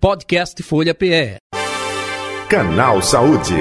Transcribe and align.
Podcast 0.00 0.62
Folha 0.62 0.94
PE. 0.94 1.36
Canal 2.48 3.02
Saúde. 3.02 3.52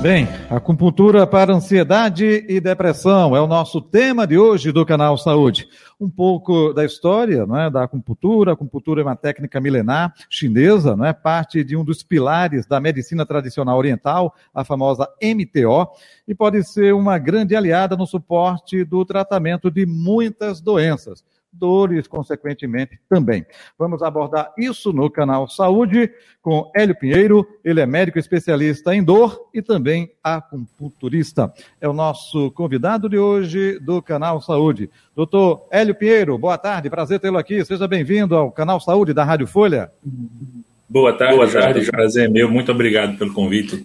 Bem, 0.00 0.28
acupuntura 0.48 1.26
para 1.26 1.52
ansiedade 1.52 2.46
e 2.48 2.60
depressão 2.60 3.34
é 3.34 3.40
o 3.40 3.48
nosso 3.48 3.80
tema 3.80 4.28
de 4.28 4.38
hoje 4.38 4.70
do 4.70 4.86
canal 4.86 5.18
Saúde. 5.18 5.68
Um 6.00 6.08
pouco 6.08 6.72
da 6.72 6.84
história 6.84 7.44
né, 7.46 7.68
da 7.68 7.82
acupuntura. 7.82 8.52
A 8.52 8.54
acupuntura 8.54 9.00
é 9.00 9.04
uma 9.04 9.16
técnica 9.16 9.60
milenar 9.60 10.14
chinesa, 10.30 10.96
é 11.02 11.12
parte 11.12 11.64
de 11.64 11.76
um 11.76 11.84
dos 11.84 12.04
pilares 12.04 12.64
da 12.64 12.78
medicina 12.78 13.26
tradicional 13.26 13.76
oriental, 13.76 14.36
a 14.54 14.62
famosa 14.62 15.08
MTO, 15.20 15.88
e 16.28 16.32
pode 16.32 16.62
ser 16.62 16.94
uma 16.94 17.18
grande 17.18 17.56
aliada 17.56 17.96
no 17.96 18.06
suporte 18.06 18.84
do 18.84 19.04
tratamento 19.04 19.68
de 19.68 19.84
muitas 19.84 20.60
doenças 20.60 21.24
dores, 21.58 22.06
consequentemente, 22.06 22.98
também. 23.08 23.44
Vamos 23.78 24.02
abordar 24.02 24.52
isso 24.56 24.92
no 24.92 25.10
canal 25.10 25.48
Saúde 25.48 26.10
com 26.40 26.70
Hélio 26.76 26.94
Pinheiro, 26.94 27.44
ele 27.64 27.80
é 27.80 27.86
médico 27.86 28.20
especialista 28.20 28.94
em 28.94 29.02
dor 29.02 29.48
e 29.52 29.60
também 29.60 30.12
acupunturista. 30.22 31.52
É 31.80 31.88
o 31.88 31.92
nosso 31.92 32.52
convidado 32.52 33.08
de 33.08 33.18
hoje 33.18 33.80
do 33.80 34.00
canal 34.00 34.40
Saúde. 34.40 34.88
Doutor 35.14 35.66
Hélio 35.72 35.94
Pinheiro, 35.94 36.38
boa 36.38 36.56
tarde, 36.56 36.88
prazer 36.88 37.18
tê-lo 37.18 37.38
aqui. 37.38 37.64
Seja 37.64 37.88
bem-vindo 37.88 38.36
ao 38.36 38.52
canal 38.52 38.78
Saúde 38.78 39.12
da 39.12 39.24
Rádio 39.24 39.48
Folha. 39.48 39.90
Boa 40.88 41.12
tarde, 41.12 41.34
boa 41.34 41.50
tarde. 41.50 41.90
Prazer 41.90 42.26
é 42.26 42.28
meu. 42.28 42.48
Muito 42.48 42.70
obrigado 42.70 43.18
pelo 43.18 43.34
convite. 43.34 43.84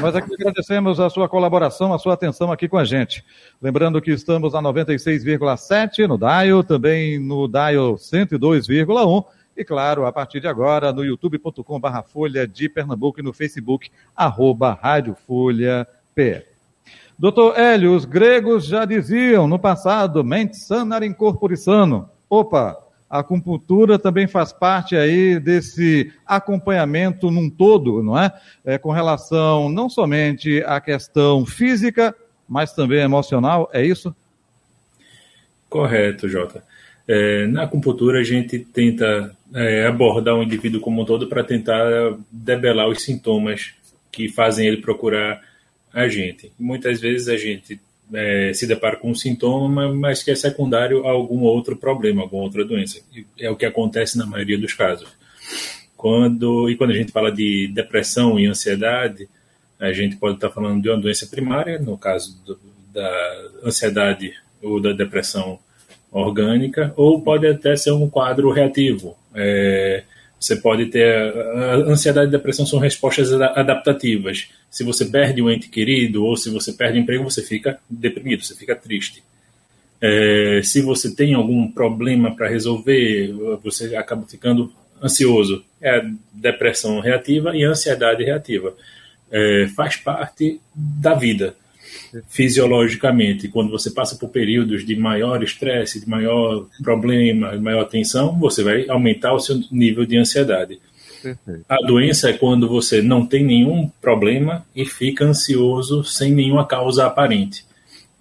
Nós 0.00 0.14
aqui 0.14 0.34
agradecemos 0.34 1.00
a 1.00 1.08
sua 1.08 1.28
colaboração, 1.28 1.92
a 1.92 1.98
sua 1.98 2.14
atenção 2.14 2.52
aqui 2.52 2.68
com 2.68 2.76
a 2.76 2.84
gente. 2.84 3.24
Lembrando 3.60 4.00
que 4.00 4.10
estamos 4.10 4.54
a 4.54 4.60
96,7 4.60 6.06
no 6.06 6.18
Dial, 6.18 6.62
também 6.62 7.18
no 7.18 7.48
Dial 7.48 7.94
102,1 7.94 9.24
e, 9.56 9.64
claro, 9.64 10.06
a 10.06 10.12
partir 10.12 10.40
de 10.40 10.48
agora 10.48 10.92
no 10.92 11.04
youtube.com 11.04 11.80
barra 11.80 12.02
Folha 12.02 12.46
de 12.46 12.68
Pernambuco 12.68 13.20
e 13.20 13.22
no 13.22 13.32
Facebook, 13.32 13.90
arroba 14.14 14.78
Rádio 14.80 15.14
Folha 15.26 15.86
P. 16.14 16.46
Doutor 17.18 17.58
Hélio, 17.58 17.94
os 17.94 18.06
gregos 18.06 18.64
já 18.64 18.86
diziam 18.86 19.46
no 19.46 19.58
passado, 19.58 20.24
mente 20.24 20.56
sana 20.56 21.04
in 21.04 21.12
corpore 21.12 21.56
sano. 21.56 22.08
Opa, 22.28 22.78
a 23.10 23.18
acupuntura 23.18 23.98
também 23.98 24.28
faz 24.28 24.52
parte 24.52 24.94
aí 24.94 25.40
desse 25.40 26.12
acompanhamento 26.24 27.28
num 27.28 27.50
todo, 27.50 28.04
não 28.04 28.16
é? 28.16 28.32
é? 28.64 28.78
Com 28.78 28.92
relação 28.92 29.68
não 29.68 29.90
somente 29.90 30.62
à 30.64 30.80
questão 30.80 31.44
física, 31.44 32.14
mas 32.48 32.72
também 32.72 33.00
emocional, 33.00 33.68
é 33.72 33.84
isso? 33.84 34.14
Correto, 35.68 36.28
Jota. 36.28 36.62
É, 37.08 37.48
na 37.48 37.64
acupuntura 37.64 38.20
a 38.20 38.22
gente 38.22 38.60
tenta 38.60 39.34
é, 39.52 39.86
abordar 39.86 40.36
o 40.36 40.42
indivíduo 40.44 40.80
como 40.80 41.02
um 41.02 41.04
todo 41.04 41.26
para 41.26 41.42
tentar 41.42 42.16
debelar 42.30 42.88
os 42.88 43.02
sintomas 43.02 43.72
que 44.12 44.28
fazem 44.28 44.68
ele 44.68 44.76
procurar 44.76 45.40
a 45.92 46.06
gente. 46.06 46.52
Muitas 46.56 47.00
vezes 47.00 47.28
a 47.28 47.36
gente 47.36 47.80
é, 48.12 48.52
se 48.52 48.66
depara 48.66 48.96
com 48.96 49.10
um 49.10 49.14
sintoma, 49.14 49.92
mas 49.92 50.22
que 50.22 50.30
é 50.30 50.34
secundário 50.34 51.06
a 51.06 51.10
algum 51.10 51.42
outro 51.42 51.76
problema, 51.76 52.22
alguma 52.22 52.42
outra 52.42 52.64
doença. 52.64 53.00
É 53.38 53.50
o 53.50 53.56
que 53.56 53.66
acontece 53.66 54.18
na 54.18 54.26
maioria 54.26 54.58
dos 54.58 54.74
casos. 54.74 55.08
Quando, 55.96 56.70
e 56.70 56.76
quando 56.76 56.90
a 56.90 56.96
gente 56.96 57.12
fala 57.12 57.30
de 57.30 57.68
depressão 57.68 58.38
e 58.38 58.46
ansiedade, 58.46 59.28
a 59.78 59.92
gente 59.92 60.16
pode 60.16 60.36
estar 60.36 60.50
falando 60.50 60.82
de 60.82 60.88
uma 60.88 60.98
doença 60.98 61.26
primária, 61.26 61.78
no 61.78 61.96
caso 61.96 62.36
do, 62.44 62.58
da 62.92 63.48
ansiedade 63.64 64.34
ou 64.62 64.80
da 64.80 64.92
depressão 64.92 65.58
orgânica, 66.10 66.92
ou 66.96 67.20
pode 67.22 67.46
até 67.46 67.76
ser 67.76 67.92
um 67.92 68.08
quadro 68.08 68.50
reativo. 68.50 69.16
É, 69.34 70.04
você 70.40 70.56
pode 70.56 70.86
ter. 70.86 71.34
Ansiedade 71.86 72.28
e 72.28 72.30
depressão 72.30 72.64
são 72.64 72.78
respostas 72.78 73.30
adaptativas. 73.32 74.48
Se 74.70 74.82
você 74.82 75.04
perde 75.04 75.42
um 75.42 75.50
ente 75.50 75.68
querido 75.68 76.24
ou 76.24 76.34
se 76.34 76.48
você 76.48 76.72
perde 76.72 76.98
emprego, 76.98 77.22
você 77.22 77.42
fica 77.42 77.78
deprimido, 77.88 78.42
você 78.42 78.56
fica 78.56 78.74
triste. 78.74 79.22
É, 80.00 80.62
se 80.64 80.80
você 80.80 81.14
tem 81.14 81.34
algum 81.34 81.70
problema 81.70 82.34
para 82.34 82.48
resolver, 82.48 83.34
você 83.62 83.94
acaba 83.94 84.26
ficando 84.26 84.72
ansioso. 85.02 85.62
É 85.78 85.98
a 85.98 86.10
depressão 86.32 87.00
reativa 87.00 87.54
e 87.54 87.62
a 87.62 87.68
ansiedade 87.68 88.24
reativa. 88.24 88.74
É, 89.30 89.68
faz 89.76 89.96
parte 89.96 90.58
da 90.74 91.14
vida 91.14 91.54
fisiologicamente, 92.28 93.48
quando 93.48 93.70
você 93.70 93.90
passa 93.90 94.16
por 94.16 94.28
períodos 94.28 94.84
de 94.84 94.96
maior 94.96 95.42
estresse, 95.42 96.00
de 96.00 96.08
maior 96.08 96.66
problema, 96.82 97.56
de 97.56 97.62
maior 97.62 97.84
tensão, 97.84 98.38
você 98.38 98.62
vai 98.62 98.88
aumentar 98.88 99.32
o 99.32 99.40
seu 99.40 99.60
nível 99.70 100.04
de 100.04 100.16
ansiedade. 100.16 100.80
Perfeito. 101.22 101.64
A 101.68 101.76
doença 101.86 102.30
é 102.30 102.32
quando 102.32 102.68
você 102.68 103.02
não 103.02 103.26
tem 103.26 103.44
nenhum 103.44 103.90
problema 104.00 104.64
e 104.74 104.84
fica 104.84 105.24
ansioso 105.24 106.02
sem 106.02 106.32
nenhuma 106.32 106.66
causa 106.66 107.06
aparente. 107.06 107.64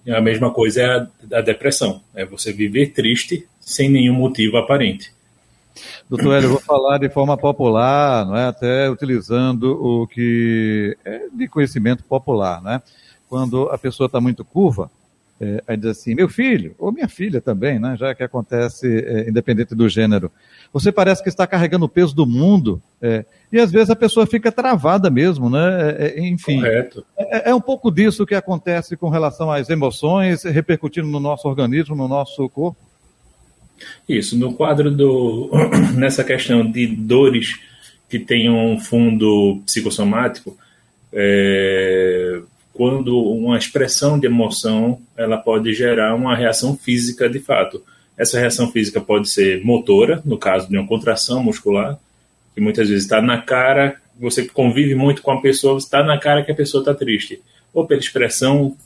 A 0.07 0.21
mesma 0.21 0.51
coisa 0.51 0.81
é 0.81 0.85
a, 0.85 1.07
a 1.37 1.41
depressão, 1.41 2.01
é 2.15 2.25
você 2.25 2.51
viver 2.51 2.87
triste 2.87 3.47
sem 3.59 3.89
nenhum 3.89 4.13
motivo 4.13 4.57
aparente. 4.57 5.11
Doutor 6.09 6.33
Hélio, 6.33 6.47
eu 6.47 6.51
vou 6.51 6.59
falar 6.59 6.97
de 6.97 7.09
forma 7.09 7.37
popular, 7.37 8.25
não 8.25 8.35
é? 8.35 8.45
até 8.45 8.89
utilizando 8.89 9.71
o 9.79 10.07
que 10.07 10.97
é 11.05 11.27
de 11.31 11.47
conhecimento 11.47 12.03
popular. 12.03 12.61
Né? 12.61 12.81
Quando 13.29 13.69
a 13.69 13.77
pessoa 13.77 14.07
está 14.07 14.19
muito 14.19 14.43
curva, 14.43 14.89
é, 15.41 15.63
aí 15.65 15.77
diz 15.77 15.91
assim, 15.91 16.13
meu 16.13 16.27
filho, 16.27 16.75
ou 16.77 16.91
minha 16.91 17.07
filha 17.07 17.39
também, 17.39 17.79
né, 17.79 17.95
já 17.97 18.13
que 18.13 18.21
acontece 18.21 18.87
é, 18.87 19.29
independente 19.29 19.73
do 19.73 19.87
gênero, 19.87 20.29
você 20.73 20.91
parece 20.91 21.23
que 21.23 21.29
está 21.29 21.47
carregando 21.47 21.85
o 21.85 21.89
peso 21.89 22.13
do 22.13 22.25
mundo, 22.25 22.81
é, 23.01 23.23
e 23.51 23.57
às 23.57 23.71
vezes 23.71 23.89
a 23.89 23.95
pessoa 23.95 24.27
fica 24.27 24.51
travada 24.51 25.09
mesmo, 25.09 25.49
né, 25.49 25.95
é, 25.97 26.07
é, 26.07 26.27
enfim. 26.27 26.57
Correto. 26.57 27.05
É, 27.17 27.51
é, 27.51 27.55
um 27.55 27.61
pouco 27.61 27.89
disso 27.89 28.25
que 28.25 28.35
acontece 28.35 28.97
com 28.97 29.07
relação 29.07 29.49
às 29.49 29.69
emoções, 29.69 30.43
repercutindo 30.43 31.07
no 31.07 31.21
nosso 31.21 31.47
organismo, 31.47 31.95
no 31.95 32.07
nosso 32.09 32.49
corpo? 32.49 32.77
Isso, 34.09 34.37
no 34.37 34.53
quadro 34.53 34.91
do, 34.91 35.49
nessa 35.95 36.21
questão 36.21 36.69
de 36.69 36.85
dores 36.85 37.61
que 38.09 38.19
tem 38.19 38.49
um 38.49 38.77
fundo 38.77 39.61
psicossomático, 39.65 40.57
é, 41.13 42.28
quando 42.79 43.21
uma 43.21 43.57
expressão 43.57 44.17
de 44.17 44.25
emoção 44.25 45.01
ela 45.17 45.35
pode 45.35 45.73
gerar 45.73 46.15
uma 46.15 46.33
reação 46.33 46.77
física 46.77 47.27
de 47.27 47.37
fato. 47.37 47.83
Essa 48.17 48.39
reação 48.39 48.71
física 48.71 49.01
pode 49.01 49.27
ser 49.27 49.61
motora, 49.65 50.21
no 50.23 50.37
caso 50.37 50.69
de 50.69 50.77
uma 50.77 50.87
contração 50.87 51.43
muscular, 51.43 51.99
que 52.55 52.61
muitas 52.61 52.87
vezes 52.87 53.03
está 53.03 53.21
na 53.21 53.41
cara, 53.41 53.99
você 54.17 54.45
convive 54.45 54.95
muito 54.95 55.21
com 55.21 55.29
a 55.29 55.41
pessoa, 55.41 55.77
está 55.77 56.01
na 56.01 56.17
cara 56.17 56.41
que 56.41 56.53
a 56.53 56.55
pessoa 56.55 56.79
está 56.79 56.93
triste, 56.93 57.41
ou 57.73 57.85
pela 57.85 57.99
expressão 57.99 58.77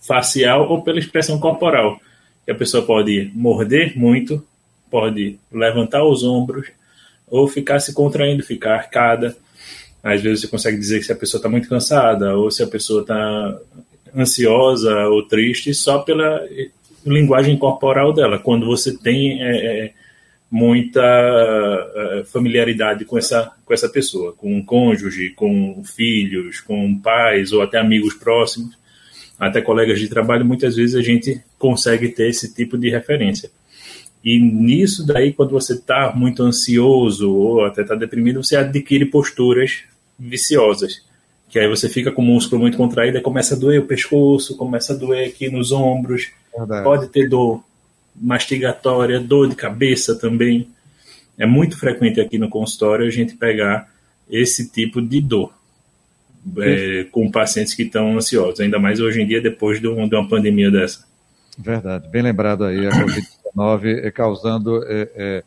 facial 0.00 0.70
ou 0.70 0.82
pela 0.82 1.00
expressão 1.00 1.36
corporal. 1.40 1.98
Que 2.44 2.52
a 2.52 2.54
pessoa 2.54 2.86
pode 2.86 3.32
morder 3.34 3.98
muito, 3.98 4.46
pode 4.88 5.40
levantar 5.50 6.04
os 6.04 6.22
ombros, 6.22 6.68
ou 7.26 7.48
ficar 7.48 7.80
se 7.80 7.92
contraindo, 7.92 8.44
ficar 8.44 8.76
arcada 8.76 9.36
às 10.02 10.20
vezes 10.20 10.42
você 10.42 10.48
consegue 10.48 10.78
dizer 10.78 11.02
se 11.02 11.12
a 11.12 11.16
pessoa 11.16 11.38
está 11.38 11.48
muito 11.48 11.68
cansada 11.68 12.36
ou 12.36 12.50
se 12.50 12.62
a 12.62 12.66
pessoa 12.66 13.02
está 13.02 13.58
ansiosa 14.16 15.06
ou 15.08 15.26
triste 15.26 15.72
só 15.74 15.98
pela 15.98 16.42
linguagem 17.06 17.56
corporal 17.56 18.12
dela. 18.12 18.38
Quando 18.38 18.66
você 18.66 18.96
tem 18.96 19.42
é, 19.42 19.92
muita 20.50 21.02
familiaridade 22.26 23.04
com 23.04 23.16
essa, 23.16 23.52
com 23.64 23.72
essa 23.72 23.88
pessoa, 23.88 24.32
com 24.32 24.56
um 24.56 24.64
cônjuge, 24.64 25.30
com 25.30 25.82
filhos, 25.84 26.60
com 26.60 26.98
pais 26.98 27.52
ou 27.52 27.62
até 27.62 27.78
amigos 27.78 28.14
próximos, 28.14 28.76
até 29.38 29.62
colegas 29.62 30.00
de 30.00 30.08
trabalho, 30.08 30.44
muitas 30.44 30.76
vezes 30.76 30.96
a 30.96 31.02
gente 31.02 31.40
consegue 31.58 32.08
ter 32.08 32.28
esse 32.28 32.52
tipo 32.52 32.76
de 32.76 32.90
referência. 32.90 33.50
E 34.22 34.38
nisso 34.38 35.06
daí, 35.06 35.32
quando 35.32 35.52
você 35.52 35.72
está 35.72 36.12
muito 36.14 36.42
ansioso 36.42 37.32
ou 37.32 37.64
até 37.64 37.80
está 37.82 37.94
deprimido, 37.94 38.42
você 38.42 38.56
adquire 38.56 39.06
posturas 39.06 39.84
viciosas. 40.20 41.02
Que 41.48 41.58
aí 41.58 41.68
você 41.68 41.88
fica 41.88 42.12
com 42.12 42.22
o 42.22 42.24
músculo 42.24 42.60
muito 42.60 42.76
contraído 42.76 43.18
e 43.18 43.22
começa 43.22 43.54
a 43.54 43.58
doer 43.58 43.80
o 43.80 43.86
pescoço, 43.86 44.56
começa 44.56 44.92
a 44.92 44.96
doer 44.96 45.28
aqui 45.28 45.50
nos 45.50 45.72
ombros. 45.72 46.28
Verdade. 46.56 46.84
Pode 46.84 47.08
ter 47.08 47.28
dor 47.28 47.64
mastigatória, 48.14 49.18
dor 49.18 49.48
de 49.48 49.56
cabeça 49.56 50.14
também. 50.14 50.68
É 51.38 51.46
muito 51.46 51.78
frequente 51.78 52.20
aqui 52.20 52.38
no 52.38 52.48
consultório 52.48 53.06
a 53.06 53.10
gente 53.10 53.34
pegar 53.34 53.88
esse 54.28 54.70
tipo 54.70 55.00
de 55.00 55.20
dor 55.20 55.52
é, 56.58 57.06
com 57.10 57.30
pacientes 57.30 57.74
que 57.74 57.82
estão 57.82 58.16
ansiosos, 58.16 58.60
ainda 58.60 58.78
mais 58.78 59.00
hoje 59.00 59.20
em 59.20 59.26
dia, 59.26 59.40
depois 59.40 59.80
de, 59.80 59.88
um, 59.88 60.08
de 60.08 60.14
uma 60.14 60.28
pandemia 60.28 60.70
dessa. 60.70 61.04
Verdade, 61.58 62.08
bem 62.08 62.22
lembrado 62.22 62.64
aí, 62.64 62.86
a 62.86 62.90
Covid-19 62.90 64.12
causando 64.12 64.82
é, 64.84 65.02
é, 65.02 65.08
é, 65.16 65.44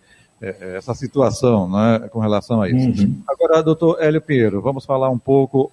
essa 0.75 0.93
situação 0.93 1.69
né, 1.69 2.07
com 2.11 2.19
relação 2.19 2.61
a 2.61 2.69
isso. 2.69 3.03
Uhum. 3.03 3.21
Agora, 3.27 3.63
doutor 3.63 3.97
Hélio 3.99 4.21
Pinheiro, 4.21 4.61
vamos 4.61 4.85
falar 4.85 5.09
um 5.09 5.19
pouco 5.19 5.71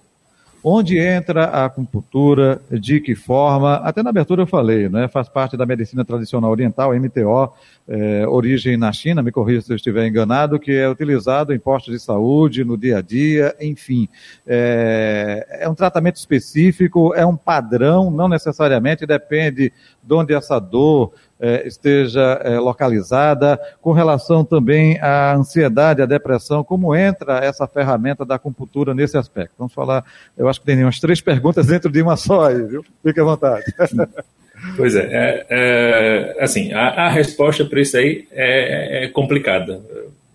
Onde 0.63 0.99
entra 0.99 1.45
a 1.45 1.65
acupuntura, 1.65 2.61
de 2.69 2.99
que 2.99 3.15
forma? 3.15 3.77
Até 3.77 4.03
na 4.03 4.11
abertura 4.11 4.43
eu 4.43 4.47
falei, 4.47 4.87
né? 4.89 5.07
Faz 5.07 5.27
parte 5.27 5.57
da 5.57 5.65
medicina 5.65 6.05
tradicional 6.05 6.51
oriental, 6.51 6.93
MTO, 6.93 7.51
é, 7.87 8.27
origem 8.27 8.77
na 8.77 8.91
China, 8.93 9.23
me 9.23 9.31
corrija 9.31 9.61
se 9.61 9.73
eu 9.73 9.75
estiver 9.75 10.07
enganado, 10.07 10.59
que 10.59 10.71
é 10.71 10.87
utilizado 10.87 11.51
em 11.51 11.57
postos 11.57 11.91
de 11.91 11.99
saúde, 11.99 12.63
no 12.63 12.77
dia 12.77 12.99
a 12.99 13.01
dia, 13.01 13.55
enfim. 13.59 14.07
É, 14.45 15.61
é 15.61 15.69
um 15.69 15.73
tratamento 15.73 16.17
específico, 16.17 17.11
é 17.15 17.25
um 17.25 17.35
padrão, 17.35 18.11
não 18.11 18.29
necessariamente 18.29 19.03
depende 19.03 19.73
de 20.03 20.13
onde 20.13 20.31
essa 20.31 20.59
dor 20.59 21.11
é, 21.30 21.30
esteja 21.65 22.39
é, 22.43 22.59
localizada, 22.59 23.59
com 23.81 23.91
relação 23.91 24.45
também 24.45 24.99
à 24.99 25.33
ansiedade, 25.33 26.01
à 26.01 26.05
depressão, 26.05 26.63
como 26.63 26.95
entra 26.95 27.39
essa 27.39 27.67
ferramenta 27.67 28.23
da 28.23 28.35
acupuntura 28.35 28.93
nesse 28.93 29.17
aspecto? 29.17 29.55
Vamos 29.57 29.73
falar, 29.73 30.05
eu 30.37 30.47
acho 30.47 30.59
que 30.59 30.65
tem 30.67 30.83
umas 30.83 30.99
três 30.99 31.19
perguntas 31.19 31.65
dentro 31.65 31.91
de 31.91 32.01
uma 32.01 32.15
só 32.15 32.47
aí, 32.47 32.61
viu? 32.63 32.85
Fique 33.03 33.19
à 33.19 33.23
vontade. 33.23 33.65
Pois 34.77 34.95
é, 34.95 35.07
é, 35.49 36.35
é 36.37 36.43
assim, 36.43 36.71
a, 36.71 37.05
a 37.05 37.09
resposta 37.09 37.65
para 37.65 37.81
isso 37.81 37.97
aí 37.97 38.27
é, 38.31 39.05
é 39.05 39.07
complicada. 39.07 39.81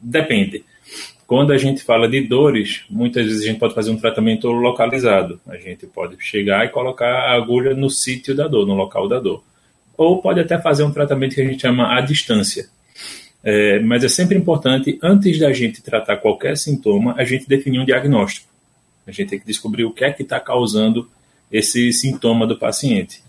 Depende. 0.03 0.65
Quando 1.29 1.53
a 1.53 1.57
gente 1.57 1.85
fala 1.85 2.09
de 2.09 2.23
dores, 2.23 2.85
muitas 2.91 3.25
vezes 3.25 3.43
a 3.43 3.47
gente 3.47 3.61
pode 3.61 3.75
fazer 3.75 3.93
um 3.93 3.97
tratamento 3.97 4.49
localizado. 4.51 5.39
A 5.47 5.57
gente 5.57 5.87
pode 5.87 6.17
chegar 6.19 6.65
e 6.65 6.71
colocar 6.71 7.07
a 7.07 7.35
agulha 7.35 7.73
no 7.73 7.89
sítio 7.89 8.35
da 8.35 8.49
dor, 8.49 8.67
no 8.67 8.75
local 8.75 9.07
da 9.07 9.21
dor 9.21 9.45
ou 9.97 10.21
pode 10.21 10.41
até 10.41 10.59
fazer 10.59 10.83
um 10.85 10.91
tratamento 10.91 11.35
que 11.35 11.41
a 11.41 11.45
gente 11.45 11.61
chama 11.61 11.97
à 11.97 12.01
distância. 12.01 12.69
É, 13.43 13.79
mas 13.81 14.03
é 14.03 14.09
sempre 14.09 14.37
importante, 14.37 14.99
antes 15.03 15.39
da 15.39 15.53
gente 15.53 15.83
tratar 15.83 16.17
qualquer 16.17 16.57
sintoma, 16.57 17.15
a 17.17 17.25
gente 17.25 17.49
definir 17.49 17.79
um 17.79 17.85
diagnóstico. 17.85 18.49
A 19.07 19.13
gente 19.13 19.29
tem 19.29 19.39
que 19.39 19.47
descobrir 19.47 19.85
o 19.85 19.93
que 19.93 20.05
é 20.05 20.13
que 20.13 20.23
está 20.23 20.41
causando 20.41 21.09
esse 21.51 21.93
sintoma 21.93 22.47
do 22.47 22.59
paciente. 22.59 23.23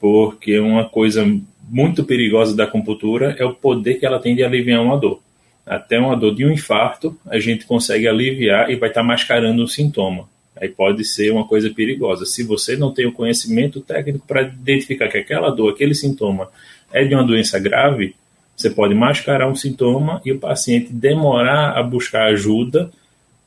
Porque 0.00 0.58
uma 0.58 0.88
coisa 0.88 1.26
muito 1.68 2.04
perigosa 2.04 2.56
da 2.56 2.64
acupuntura 2.64 3.36
é 3.38 3.44
o 3.44 3.54
poder 3.54 3.96
que 3.96 4.06
ela 4.06 4.18
tem 4.18 4.34
de 4.34 4.42
aliviar 4.42 4.82
uma 4.82 4.96
dor. 4.96 5.20
Até 5.66 5.98
uma 5.98 6.16
dor 6.16 6.34
de 6.34 6.44
um 6.44 6.50
infarto, 6.50 7.16
a 7.26 7.38
gente 7.38 7.66
consegue 7.66 8.08
aliviar 8.08 8.70
e 8.70 8.76
vai 8.76 8.88
estar 8.88 9.02
tá 9.02 9.06
mascarando 9.06 9.62
o 9.62 9.68
sintoma 9.68 10.26
aí 10.60 10.68
pode 10.68 11.04
ser 11.04 11.32
uma 11.32 11.46
coisa 11.46 11.70
perigosa. 11.70 12.26
Se 12.26 12.42
você 12.42 12.76
não 12.76 12.92
tem 12.92 13.06
o 13.06 13.12
conhecimento 13.12 13.80
técnico 13.80 14.26
para 14.26 14.42
identificar 14.42 15.08
que 15.08 15.18
aquela 15.18 15.50
dor, 15.50 15.72
aquele 15.72 15.94
sintoma 15.94 16.48
é 16.92 17.02
de 17.04 17.14
uma 17.14 17.24
doença 17.24 17.58
grave, 17.58 18.14
você 18.54 18.68
pode 18.68 18.94
mascarar 18.94 19.48
um 19.48 19.54
sintoma 19.54 20.20
e 20.24 20.32
o 20.32 20.38
paciente 20.38 20.92
demorar 20.92 21.78
a 21.78 21.82
buscar 21.82 22.26
ajuda, 22.26 22.90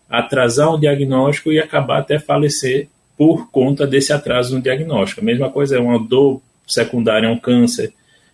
atrasar 0.10 0.74
o 0.74 0.80
diagnóstico 0.80 1.52
e 1.52 1.60
acabar 1.60 2.00
até 2.00 2.18
falecer 2.18 2.88
por 3.16 3.52
conta 3.52 3.86
desse 3.86 4.12
atraso 4.12 4.56
no 4.56 4.62
diagnóstico. 4.62 5.22
A 5.22 5.24
mesma 5.24 5.52
coisa 5.52 5.78
é 5.78 5.80
uma 5.80 6.00
dor 6.00 6.42
secundária 6.66 7.30
a 7.30 7.32
um 7.32 7.38
câncer, 7.38 7.94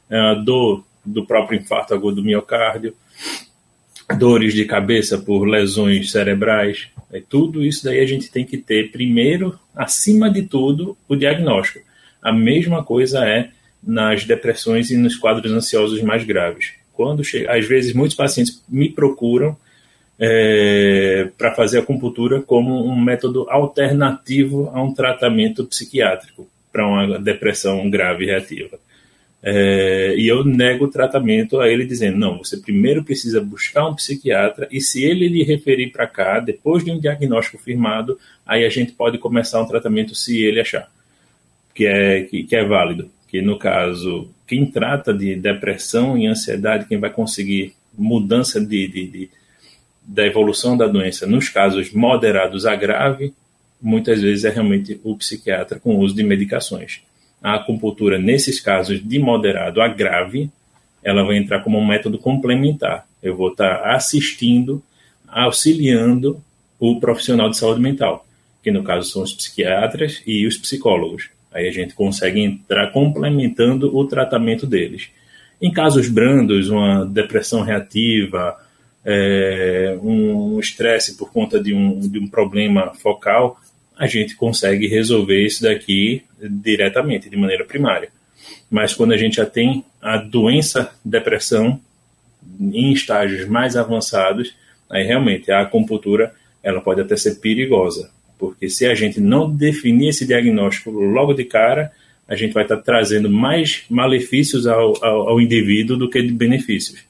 é 0.09 0.17
uma 0.17 0.35
dor 0.35 0.85
do 1.05 1.25
próprio 1.25 1.59
infarto 1.59 1.93
agudo 1.93 2.17
do 2.17 2.23
miocárdio 2.23 2.95
dores 4.17 4.53
de 4.53 4.65
cabeça 4.65 5.17
por 5.17 5.45
lesões 5.45 6.11
cerebrais. 6.11 6.88
É, 7.11 7.21
tudo 7.27 7.63
isso 7.63 7.83
daí 7.83 8.00
a 8.00 8.06
gente 8.06 8.31
tem 8.31 8.45
que 8.45 8.57
ter, 8.57 8.91
primeiro, 8.91 9.57
acima 9.75 10.29
de 10.29 10.44
tudo, 10.44 10.97
o 11.07 11.15
diagnóstico. 11.15 11.85
A 12.21 12.31
mesma 12.31 12.83
coisa 12.83 13.25
é 13.27 13.50
nas 13.81 14.25
depressões 14.25 14.91
e 14.91 14.97
nos 14.97 15.15
quadros 15.15 15.51
ansiosos 15.51 16.01
mais 16.01 16.23
graves. 16.23 16.73
Quando 16.94 17.23
chega, 17.23 17.56
às 17.56 17.65
vezes 17.65 17.94
muitos 17.94 18.17
pacientes 18.17 18.61
me 18.67 18.89
procuram 18.89 19.56
é, 20.19 21.29
para 21.38 21.55
fazer 21.55 21.79
acupuntura 21.79 22.41
como 22.41 22.85
um 22.85 23.00
método 23.00 23.50
alternativo 23.50 24.69
a 24.73 24.83
um 24.83 24.94
tratamento 24.94 25.63
psiquiátrico 25.65 26.45
para 26.71 26.85
uma 26.85 27.17
depressão 27.17 27.89
grave 27.89 28.25
reativa. 28.25 28.77
É, 29.41 30.15
e 30.18 30.27
eu 30.27 30.44
nego 30.44 30.86
o 30.86 30.89
tratamento 30.89 31.59
a 31.59 31.69
ele 31.69 31.86
dizendo: 31.86 32.18
não, 32.18 32.39
você 32.39 32.57
primeiro 32.57 33.03
precisa 33.03 33.39
buscar 33.39 33.88
um 33.88 33.95
psiquiatra 33.95 34.68
e 34.69 34.81
se 34.81 35.03
ele 35.03 35.27
lhe 35.30 35.44
referir 35.44 35.91
para 35.91 36.07
cá, 36.07 36.39
depois 36.39 36.83
de 36.83 36.91
um 36.91 37.00
diagnóstico 37.00 37.57
firmado, 37.57 38.19
aí 38.45 38.65
a 38.65 38.69
gente 38.69 38.91
pode 38.91 39.18
começar 39.18 39.62
um 39.62 39.68
tratamento 39.68 40.13
se 40.13 40.44
ele 40.44 40.59
achar 40.59 40.91
que 41.74 41.86
é, 41.86 42.24
que, 42.24 42.44
que 42.44 42.56
é 42.56 42.65
válido. 42.65 43.09
Que 43.30 43.41
no 43.41 43.57
caso, 43.57 44.27
quem 44.45 44.65
trata 44.65 45.13
de 45.13 45.36
depressão 45.36 46.18
e 46.18 46.25
ansiedade, 46.27 46.88
quem 46.88 47.00
vai 47.00 47.12
conseguir 47.12 47.74
mudança 47.97 48.59
de, 48.59 48.88
de, 48.88 49.07
de 49.07 49.30
da 50.03 50.25
evolução 50.25 50.75
da 50.75 50.88
doença 50.88 51.27
nos 51.27 51.50
casos 51.50 51.94
moderados 51.94 52.65
a 52.65 52.75
grave, 52.75 53.31
muitas 53.80 54.21
vezes 54.21 54.44
é 54.44 54.50
realmente 54.50 55.00
o 55.03 55.15
psiquiatra 55.15 55.80
com 55.80 55.97
uso 55.97 56.15
de 56.15 56.24
medicações 56.24 57.01
a 57.41 57.56
acupuntura, 57.56 58.18
nesses 58.18 58.59
casos 58.59 59.01
de 59.06 59.19
moderado 59.19 59.81
a 59.81 59.88
grave, 59.88 60.50
ela 61.03 61.24
vai 61.24 61.38
entrar 61.38 61.62
como 61.62 61.77
um 61.77 61.86
método 61.86 62.18
complementar. 62.18 63.07
Eu 63.24 63.36
vou 63.36 63.50
estar 63.50 63.95
assistindo, 63.95 64.83
auxiliando 65.27 66.41
o 66.80 67.00
profissional 67.00 67.50
de 67.50 67.57
saúde 67.57 67.81
mental, 67.81 68.25
que 68.63 68.71
no 68.71 68.83
caso 68.83 69.09
são 69.09 69.24
os 69.24 69.33
psiquiatras 69.33 70.21
e 70.25 70.45
os 70.45 70.57
psicólogos. 70.57 71.30
Aí 71.51 71.68
a 71.68 71.71
gente 71.71 71.94
consegue 71.94 72.41
entrar 72.41 72.91
complementando 72.91 73.95
o 73.95 74.06
tratamento 74.06 74.68
deles. 74.68 75.09
Em 75.62 75.71
casos 75.71 76.07
brandos, 76.07 76.69
uma 76.69 77.06
depressão 77.06 77.62
reativa, 77.62 78.56
é, 79.03 79.97
um 80.01 80.59
estresse 80.59 81.18
por 81.18 81.31
conta 81.31 81.59
de 81.59 81.74
um, 81.74 82.00
de 82.00 82.19
um 82.19 82.27
problema 82.27 82.94
focal, 82.94 83.59
a 83.97 84.07
gente 84.07 84.36
consegue 84.36 84.88
resolver 84.88 85.45
isso 85.45 85.63
daqui 85.63 86.24
diretamente, 86.41 87.30
de 87.30 87.38
maneira 87.38 87.65
primária. 87.65 88.09
Mas 88.69 88.94
quando 88.94 89.13
a 89.13 89.18
gente 89.18 89.38
já 89.38 89.45
tem 89.45 89.83
a 90.01 90.18
doença 90.18 90.91
depressão 91.03 91.80
em 92.59 92.91
estágios 92.94 93.47
mais 93.47 93.75
avançados, 93.75 94.56
aí 94.89 95.03
realmente 95.03 95.51
a 95.51 95.62
acupuntura 95.62 96.33
ela 96.63 96.81
pode 96.81 97.01
até 97.01 97.15
ser 97.15 97.36
perigosa, 97.36 98.09
porque 98.38 98.69
se 98.69 98.86
a 98.86 98.95
gente 98.95 99.19
não 99.19 99.50
definir 99.50 100.09
esse 100.09 100.25
diagnóstico 100.25 100.91
logo 100.91 101.33
de 101.33 101.45
cara, 101.45 101.91
a 102.27 102.36
gente 102.36 102.53
vai 102.53 102.63
estar 102.63 102.77
trazendo 102.77 103.30
mais 103.30 103.83
malefícios 103.89 104.68
ao, 104.68 104.94
ao, 105.03 105.30
ao 105.30 105.41
indivíduo 105.41 105.97
do 105.97 106.09
que 106.09 106.21
benefícios. 106.21 107.03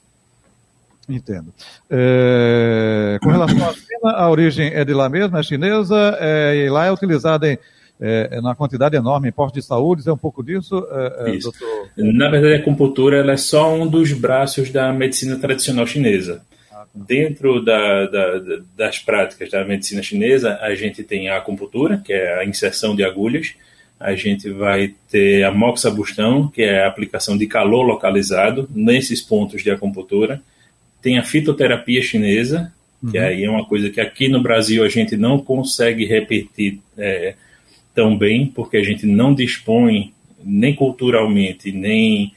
Entendo. 1.08 1.52
É, 1.90 3.18
com 3.20 3.30
relação 3.30 3.68
à 3.68 3.72
China, 3.74 4.12
a 4.12 4.30
origem 4.30 4.70
é 4.72 4.84
de 4.84 4.94
lá 4.94 5.08
mesmo, 5.08 5.36
é 5.36 5.42
chinesa, 5.42 6.16
é, 6.20 6.56
e 6.56 6.70
lá 6.70 6.86
é 6.86 6.92
utilizada 6.92 7.52
em, 7.52 7.58
é, 8.00 8.40
na 8.40 8.54
quantidade 8.54 8.96
enorme 8.96 9.28
em 9.28 9.32
postos 9.32 9.62
de 9.62 9.68
saúde, 9.68 10.08
é 10.08 10.12
um 10.12 10.16
pouco 10.16 10.42
disso, 10.42 10.86
é, 10.90 11.30
é 11.30 11.34
Isso. 11.34 11.52
doutor? 11.52 11.90
Na 11.96 12.30
verdade, 12.30 12.54
a 12.54 12.58
acupuntura 12.58 13.18
ela 13.18 13.32
é 13.32 13.36
só 13.36 13.74
um 13.74 13.86
dos 13.86 14.12
braços 14.12 14.70
da 14.70 14.90
medicina 14.92 15.36
tradicional 15.36 15.86
chinesa. 15.86 16.42
Ah, 16.72 16.86
tá. 16.86 16.86
Dentro 16.94 17.62
da, 17.62 18.06
da, 18.06 18.40
das 18.74 18.98
práticas 18.98 19.50
da 19.50 19.64
medicina 19.64 20.02
chinesa, 20.02 20.58
a 20.62 20.74
gente 20.74 21.04
tem 21.04 21.28
a 21.28 21.36
acupuntura, 21.36 21.98
que 21.98 22.12
é 22.12 22.40
a 22.40 22.44
inserção 22.44 22.96
de 22.96 23.04
agulhas, 23.04 23.54
a 23.98 24.14
gente 24.14 24.48
vai 24.48 24.94
ter 25.10 25.44
a 25.44 25.52
moxabustão, 25.52 26.48
que 26.48 26.62
é 26.62 26.82
a 26.82 26.88
aplicação 26.88 27.36
de 27.36 27.46
calor 27.46 27.82
localizado 27.82 28.66
nesses 28.74 29.20
pontos 29.20 29.62
de 29.62 29.70
acupuntura, 29.70 30.40
tem 31.02 31.18
a 31.18 31.22
fitoterapia 31.22 32.00
chinesa, 32.00 32.72
que 33.10 33.18
uhum. 33.18 33.24
aí 33.24 33.44
é 33.44 33.50
uma 33.50 33.64
coisa 33.66 33.90
que 33.90 34.00
aqui 34.00 34.28
no 34.28 34.42
Brasil 34.42 34.82
a 34.82 34.88
gente 34.88 35.18
não 35.18 35.38
consegue 35.38 36.06
repetir 36.06 36.78
é, 36.96 37.34
tão 37.94 38.16
bem, 38.16 38.46
porque 38.46 38.76
a 38.76 38.82
gente 38.82 39.06
não 39.06 39.34
dispõe 39.34 40.12
nem 40.42 40.74
culturalmente, 40.74 41.70
nem 41.72 42.32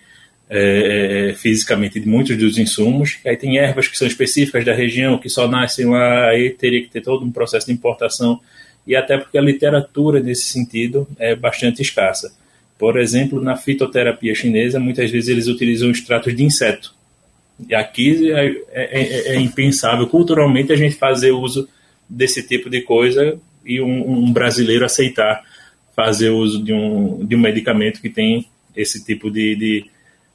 é, 0.50 1.30
é, 1.30 1.34
fisicamente 1.36 2.00
de 2.00 2.08
muitos 2.08 2.38
dos 2.38 2.58
insumos. 2.58 3.20
Aí 3.26 3.38
tem 3.38 3.58
ervas 3.58 3.88
que 3.88 3.98
são 3.98 4.08
específicas 4.08 4.66
da 4.66 4.74
região, 4.74 5.18
que 5.18 5.30
só 5.30 5.48
nascem 5.48 5.86
lá, 5.86 6.30
aí 6.30 6.50
teria 6.52 6.82
que 6.82 6.90
ter 6.90 7.02
todo 7.02 7.26
um 7.26 7.32
processo 7.32 7.68
de 7.68 7.74
importação, 7.74 8.40
e 8.86 8.96
até 8.96 9.18
porque 9.18 9.38
a 9.38 9.42
literatura 9.42 10.20
nesse 10.20 10.46
sentido 10.46 11.08
é 11.18 11.36
bastante 11.36 11.82
escassa. 11.82 12.36
Por 12.78 13.00
exemplo, 13.00 13.42
na 13.42 13.56
fitoterapia 13.56 14.36
chinesa, 14.36 14.80
muitas 14.80 15.10
vezes 15.10 15.30
eles 15.30 15.48
utilizam 15.48 15.90
extratos 15.90 16.36
de 16.36 16.44
inseto 16.44 16.94
e 17.68 17.76
aqui 17.76 18.32
é, 18.32 18.48
é, 18.72 19.02
é, 19.02 19.36
é, 19.36 19.40
impensável 19.40 20.08
culturalmente 20.08 20.72
a 20.72 20.76
gente 20.76 20.96
fazer 20.96 21.32
uso 21.32 21.68
desse 22.10 22.46
tipo 22.46 22.70
de 22.70 22.82
coisa 22.82 23.40
e 23.66 23.82
um, 23.82 24.26
um, 24.26 24.34
brasileiro 24.34 24.86
aceitar 24.86 25.44
fazer 25.96 26.30
uso 26.30 26.64
de 26.64 26.74
um, 26.74 27.26
de 27.26 27.36
um 27.36 27.40
medicamento 27.40 28.02
que 28.02 28.10
tem 28.10 28.48
esse 28.76 29.04
tipo 29.04 29.30
de, 29.30 29.56
de, 29.56 29.86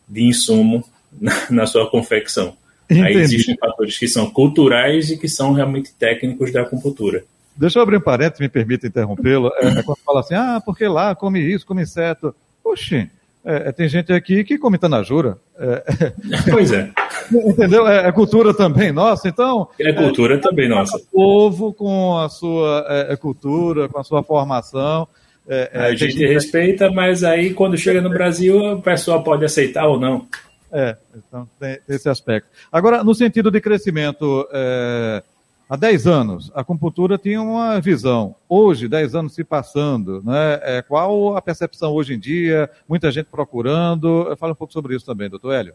de 0.08 0.22
insumo 0.22 0.84
na, 1.20 1.32
na, 1.50 1.66
sua 1.66 1.90
confecção. 1.90 2.56
Entendi. 2.88 3.06
Aí 3.06 3.16
existem 3.16 3.56
fatores 3.56 3.98
que 3.98 4.06
são 4.06 4.30
culturais 4.30 5.10
e 5.10 5.18
que 5.18 5.28
são 5.28 5.52
realmente 5.52 5.92
técnicos 5.94 6.52
da 6.52 6.62
acupuntura. 6.62 7.24
Deixa 7.56 7.78
eu 7.78 7.82
abrir 7.82 7.96
um 7.96 8.00
parênteses, 8.00 8.40
me 8.40 8.48
permita 8.48 8.86
interrompê-lo. 8.86 9.50
É, 9.56 9.80
é 9.80 9.82
quando 9.82 9.98
fala 10.04 10.20
assim, 10.20 10.34
ah, 10.34 10.62
porque 10.64 10.86
lá 10.86 11.14
come 11.14 11.40
isso, 11.40 11.66
come 11.66 11.82
inseto. 11.82 12.34
Oxi, 12.64 13.10
é, 13.44 13.72
tem 13.72 13.88
gente 13.88 14.12
aqui 14.12 14.44
que 14.44 14.58
come 14.58 14.78
tanajura. 14.78 15.38
É, 15.58 16.12
pois 16.50 16.72
é. 16.72 16.92
Entendeu? 17.48 17.86
É, 17.86 18.08
é, 18.08 18.12
cultura 18.12 18.54
também 18.54 18.92
nossa, 18.92 19.28
então. 19.28 19.68
É 19.80 19.92
cultura 19.92 20.34
é, 20.34 20.38
também 20.38 20.68
nossa. 20.68 20.96
O 20.96 21.00
povo 21.10 21.72
com 21.72 22.18
a 22.18 22.28
sua 22.28 22.86
é, 22.88 23.12
é 23.12 23.16
cultura, 23.16 23.88
com 23.88 23.98
a 23.98 24.04
sua 24.04 24.22
formação. 24.22 25.06
É, 25.50 25.70
a 25.72 25.90
gente, 25.94 26.10
gente 26.10 26.26
respeita, 26.26 26.90
mas 26.90 27.24
aí 27.24 27.54
quando 27.54 27.76
chega 27.76 28.02
no 28.02 28.10
Brasil, 28.10 28.58
o 28.58 28.82
pessoal 28.82 29.22
pode 29.22 29.44
aceitar 29.44 29.86
ou 29.86 29.98
não. 29.98 30.26
É, 30.70 30.96
então 31.16 31.48
tem 31.58 31.78
esse 31.88 32.08
aspecto. 32.08 32.48
Agora, 32.70 33.02
no 33.02 33.14
sentido 33.14 33.50
de 33.50 33.60
crescimento, 33.60 34.46
é, 34.52 35.22
há 35.68 35.76
10 35.76 36.06
anos, 36.06 36.52
a 36.54 36.60
acupuntura 36.60 37.16
tinha 37.16 37.40
uma 37.40 37.80
visão. 37.80 38.34
Hoje, 38.46 38.88
10 38.88 39.14
anos 39.14 39.34
se 39.34 39.42
passando, 39.42 40.22
né, 40.22 40.60
é, 40.62 40.82
qual 40.82 41.36
a 41.36 41.40
percepção 41.40 41.92
hoje 41.92 42.14
em 42.14 42.18
dia? 42.18 42.68
Muita 42.86 43.10
gente 43.10 43.26
procurando. 43.26 44.36
Fala 44.38 44.52
um 44.52 44.56
pouco 44.56 44.72
sobre 44.72 44.94
isso 44.94 45.06
também, 45.06 45.30
doutor 45.30 45.54
Hélio. 45.54 45.74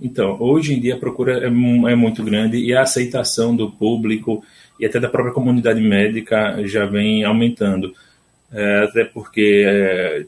Então, 0.00 0.36
hoje 0.40 0.74
em 0.74 0.80
dia 0.80 0.94
a 0.94 0.98
procura 0.98 1.44
é, 1.44 1.46
é, 1.46 1.94
muito 1.96 2.22
grande 2.22 2.56
e 2.56 2.72
a 2.74 2.82
aceitação 2.82 3.54
do 3.54 3.70
público 3.70 4.44
e 4.78 4.86
até 4.86 5.00
da 5.00 5.08
própria 5.08 5.34
comunidade 5.34 5.80
médica 5.80 6.62
já 6.66 6.86
vem 6.86 7.24
aumentando. 7.24 7.94
É, 8.52 8.84
até 8.84 9.04
porque 9.04 9.64
é, 9.66 10.24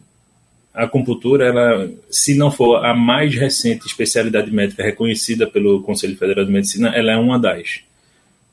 a 0.75 0.85
acupuntura, 0.85 1.47
ela, 1.47 1.91
se 2.11 2.35
não 2.35 2.51
for 2.51 2.85
a 2.85 2.95
mais 2.95 3.35
recente 3.35 3.87
especialidade 3.87 4.51
médica 4.53 4.83
reconhecida 4.83 5.47
pelo 5.47 5.83
Conselho 5.83 6.17
Federal 6.17 6.45
de 6.45 6.53
Medicina, 6.53 6.89
ela 6.95 7.13
é 7.13 7.17
uma 7.17 7.39
das. 7.39 7.81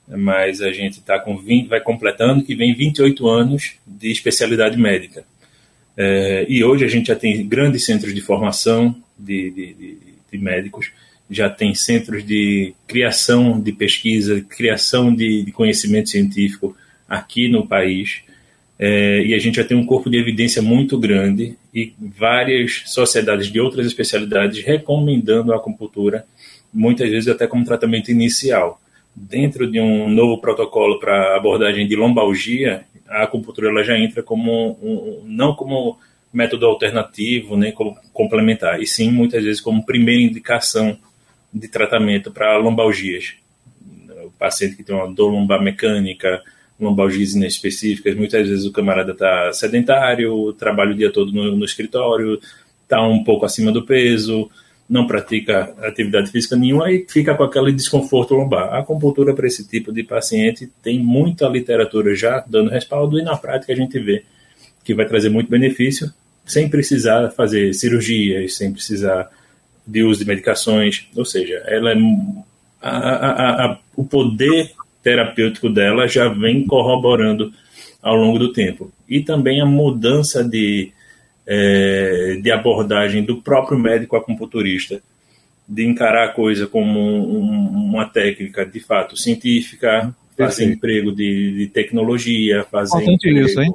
Mas 0.08 0.62
a 0.62 0.72
gente 0.72 1.02
tá 1.02 1.20
com 1.20 1.38
20, 1.38 1.68
vai 1.68 1.82
completando 1.82 2.44
que 2.44 2.56
vem 2.56 2.74
28 2.74 3.28
anos 3.28 3.74
de 3.86 4.12
especialidade 4.12 4.78
médica. 4.78 5.26
É, 5.98 6.46
e 6.48 6.64
hoje 6.64 6.86
a 6.86 6.88
gente 6.88 7.08
já 7.08 7.16
tem 7.16 7.46
grandes 7.46 7.86
centros 7.86 8.14
de 8.14 8.22
formação 8.22 8.96
de, 9.18 9.50
de, 9.50 9.74
de, 9.74 9.98
de 10.32 10.38
médicos, 10.38 10.92
já 11.30 11.50
tem 11.50 11.74
centros 11.74 12.26
de 12.26 12.74
criação 12.88 13.60
de 13.60 13.72
pesquisa, 13.72 14.42
criação 14.42 15.14
de, 15.14 15.44
de 15.44 15.52
conhecimento 15.52 16.10
científico 16.10 16.76
aqui 17.08 17.50
no 17.50 17.68
país. 17.68 18.22
É, 18.80 19.24
e 19.26 19.34
a 19.34 19.40
gente 19.40 19.56
já 19.56 19.64
tem 19.64 19.76
um 19.76 19.86
corpo 19.86 20.10
de 20.10 20.18
evidência 20.18 20.62
muito 20.62 20.98
grande 21.00 21.58
e 21.74 21.94
várias 22.00 22.84
sociedades 22.86 23.52
de 23.52 23.60
outras 23.60 23.86
especialidades 23.88 24.64
recomendando 24.64 25.52
a 25.52 25.58
acupuntura, 25.58 26.26
muitas 26.72 27.10
vezes 27.10 27.28
até 27.28 27.48
como 27.48 27.66
tratamento 27.66 28.12
inicial. 28.12 28.80
Dentro 29.16 29.70
de 29.70 29.80
um 29.80 30.08
novo 30.10 30.40
protocolo 30.40 31.00
para 31.00 31.36
abordagem 31.36 31.88
de 31.88 31.96
lombalgia, 31.96 32.86
a 33.10 33.24
acupuntura 33.24 33.70
ela 33.70 33.84
já 33.84 33.98
entra 33.98 34.22
como 34.22 34.78
um, 34.82 35.24
não 35.26 35.56
como 35.56 35.98
método 36.32 36.68
alternativo, 36.68 37.58
nem 37.58 37.72
como 37.72 37.98
complementar, 38.14 38.80
e 38.80 38.86
sim 38.86 39.12
muitas 39.12 39.44
vezes 39.44 39.60
como 39.60 39.84
primeira 39.84 40.22
indicação 40.22 41.00
de 41.54 41.68
tratamento 41.68 42.32
para 42.32 42.58
lombalgias. 42.58 43.36
O 44.26 44.32
paciente 44.32 44.76
que 44.76 44.84
tem 44.84 44.96
uma 44.96 45.12
dor 45.12 45.30
lombar 45.30 45.62
mecânica, 45.62 46.42
lombalgias 46.80 47.36
específicas, 47.36 48.16
muitas 48.16 48.48
vezes 48.48 48.66
o 48.66 48.72
camarada 48.72 49.12
está 49.12 49.52
sedentário, 49.54 50.54
trabalha 50.54 50.92
o 50.92 50.96
dia 50.96 51.12
todo 51.12 51.32
no, 51.32 51.56
no 51.56 51.66
escritório, 51.66 52.40
está 52.84 53.02
um 53.02 53.24
pouco 53.24 53.46
acima 53.46 53.72
do 53.72 53.86
peso, 53.86 54.50
não 54.90 55.06
pratica 55.06 55.74
atividade 55.82 56.32
física 56.32 56.56
nenhuma 56.56 56.92
e 56.92 57.06
fica 57.10 57.36
com 57.36 57.44
aquele 57.44 57.72
desconforto 57.74 58.36
lombar. 58.36 58.74
A 58.74 58.80
acupuntura 58.80 59.34
para 59.34 59.48
esse 59.48 59.68
tipo 59.68 59.92
de 59.92 60.04
paciente 60.04 60.72
tem 60.82 61.00
muita 61.00 61.48
literatura 61.48 62.16
já 62.16 62.44
dando 62.48 62.70
respaldo 62.70 63.20
e 63.20 63.24
na 63.24 63.36
prática 63.36 63.74
a 63.74 63.76
gente 63.76 64.00
vê 64.00 64.24
que 64.84 64.94
vai 64.94 65.06
trazer 65.06 65.30
muito 65.30 65.50
benefício 65.50 66.12
sem 66.46 66.70
precisar 66.70 67.30
fazer 67.32 67.74
cirurgias, 67.74 68.56
sem 68.56 68.72
precisar 68.72 69.30
de 69.88 70.04
uso 70.04 70.20
de 70.20 70.26
medicações, 70.26 71.08
ou 71.16 71.24
seja, 71.24 71.64
ela 71.66 71.92
é 71.92 71.96
a, 72.82 72.90
a, 72.90 73.66
a, 73.66 73.80
o 73.96 74.04
poder 74.04 74.72
terapêutico 75.02 75.70
dela 75.70 76.08
já 76.08 76.28
vem 76.28 76.66
corroborando 76.66 77.54
ao 78.02 78.16
longo 78.16 78.38
do 78.38 78.52
tempo. 78.52 78.92
E 79.08 79.22
também 79.22 79.62
a 79.62 79.66
mudança 79.66 80.44
de, 80.44 80.92
é, 81.46 82.40
de 82.42 82.52
abordagem 82.52 83.24
do 83.24 83.42
próprio 83.42 83.80
médico 83.80 84.16
acupunturista, 84.16 85.02
de 85.68 85.86
encarar 85.86 86.26
a 86.26 86.34
coisa 86.34 86.68
como 86.68 87.00
um, 87.00 87.90
uma 87.90 88.06
técnica 88.06 88.66
de 88.66 88.80
fato 88.80 89.18
científica, 89.18 90.14
fazer 90.38 90.66
Sim. 90.66 90.72
emprego 90.74 91.12
de, 91.12 91.58
de, 91.58 91.68
tecnologia, 91.68 92.66
fazer. 92.70 92.98
Importante 92.98 93.30
emprego... 93.30 93.48
isso, 93.48 93.62
hein? 93.62 93.74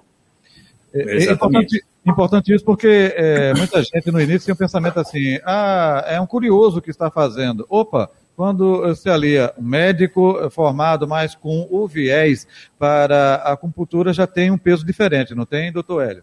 É, 0.94 1.16
é 1.16 1.32
importante, 1.32 1.82
importante, 2.10 2.52
isso 2.52 2.64
porque 2.64 3.12
é, 3.16 3.54
muita 3.54 3.82
gente 3.82 4.10
no 4.10 4.20
início 4.20 4.46
tem 4.46 4.54
um 4.54 4.58
pensamento 4.58 4.98
assim: 4.98 5.38
ah, 5.44 6.04
é 6.06 6.20
um 6.20 6.26
curioso 6.26 6.80
que 6.80 6.90
está 6.90 7.10
fazendo. 7.10 7.66
Opa, 7.68 8.10
quando 8.36 8.94
se 8.94 9.08
alia 9.08 9.52
um 9.58 9.62
médico 9.62 10.50
formado 10.50 11.06
mais 11.06 11.34
com 11.34 11.66
o 11.70 11.86
viés 11.86 12.46
para 12.78 13.36
a 13.36 13.52
acupuntura, 13.52 14.12
já 14.12 14.26
tem 14.26 14.50
um 14.50 14.58
peso 14.58 14.84
diferente, 14.84 15.34
não 15.34 15.44
tem, 15.44 15.70
doutor 15.72 16.02
Hélio? 16.02 16.22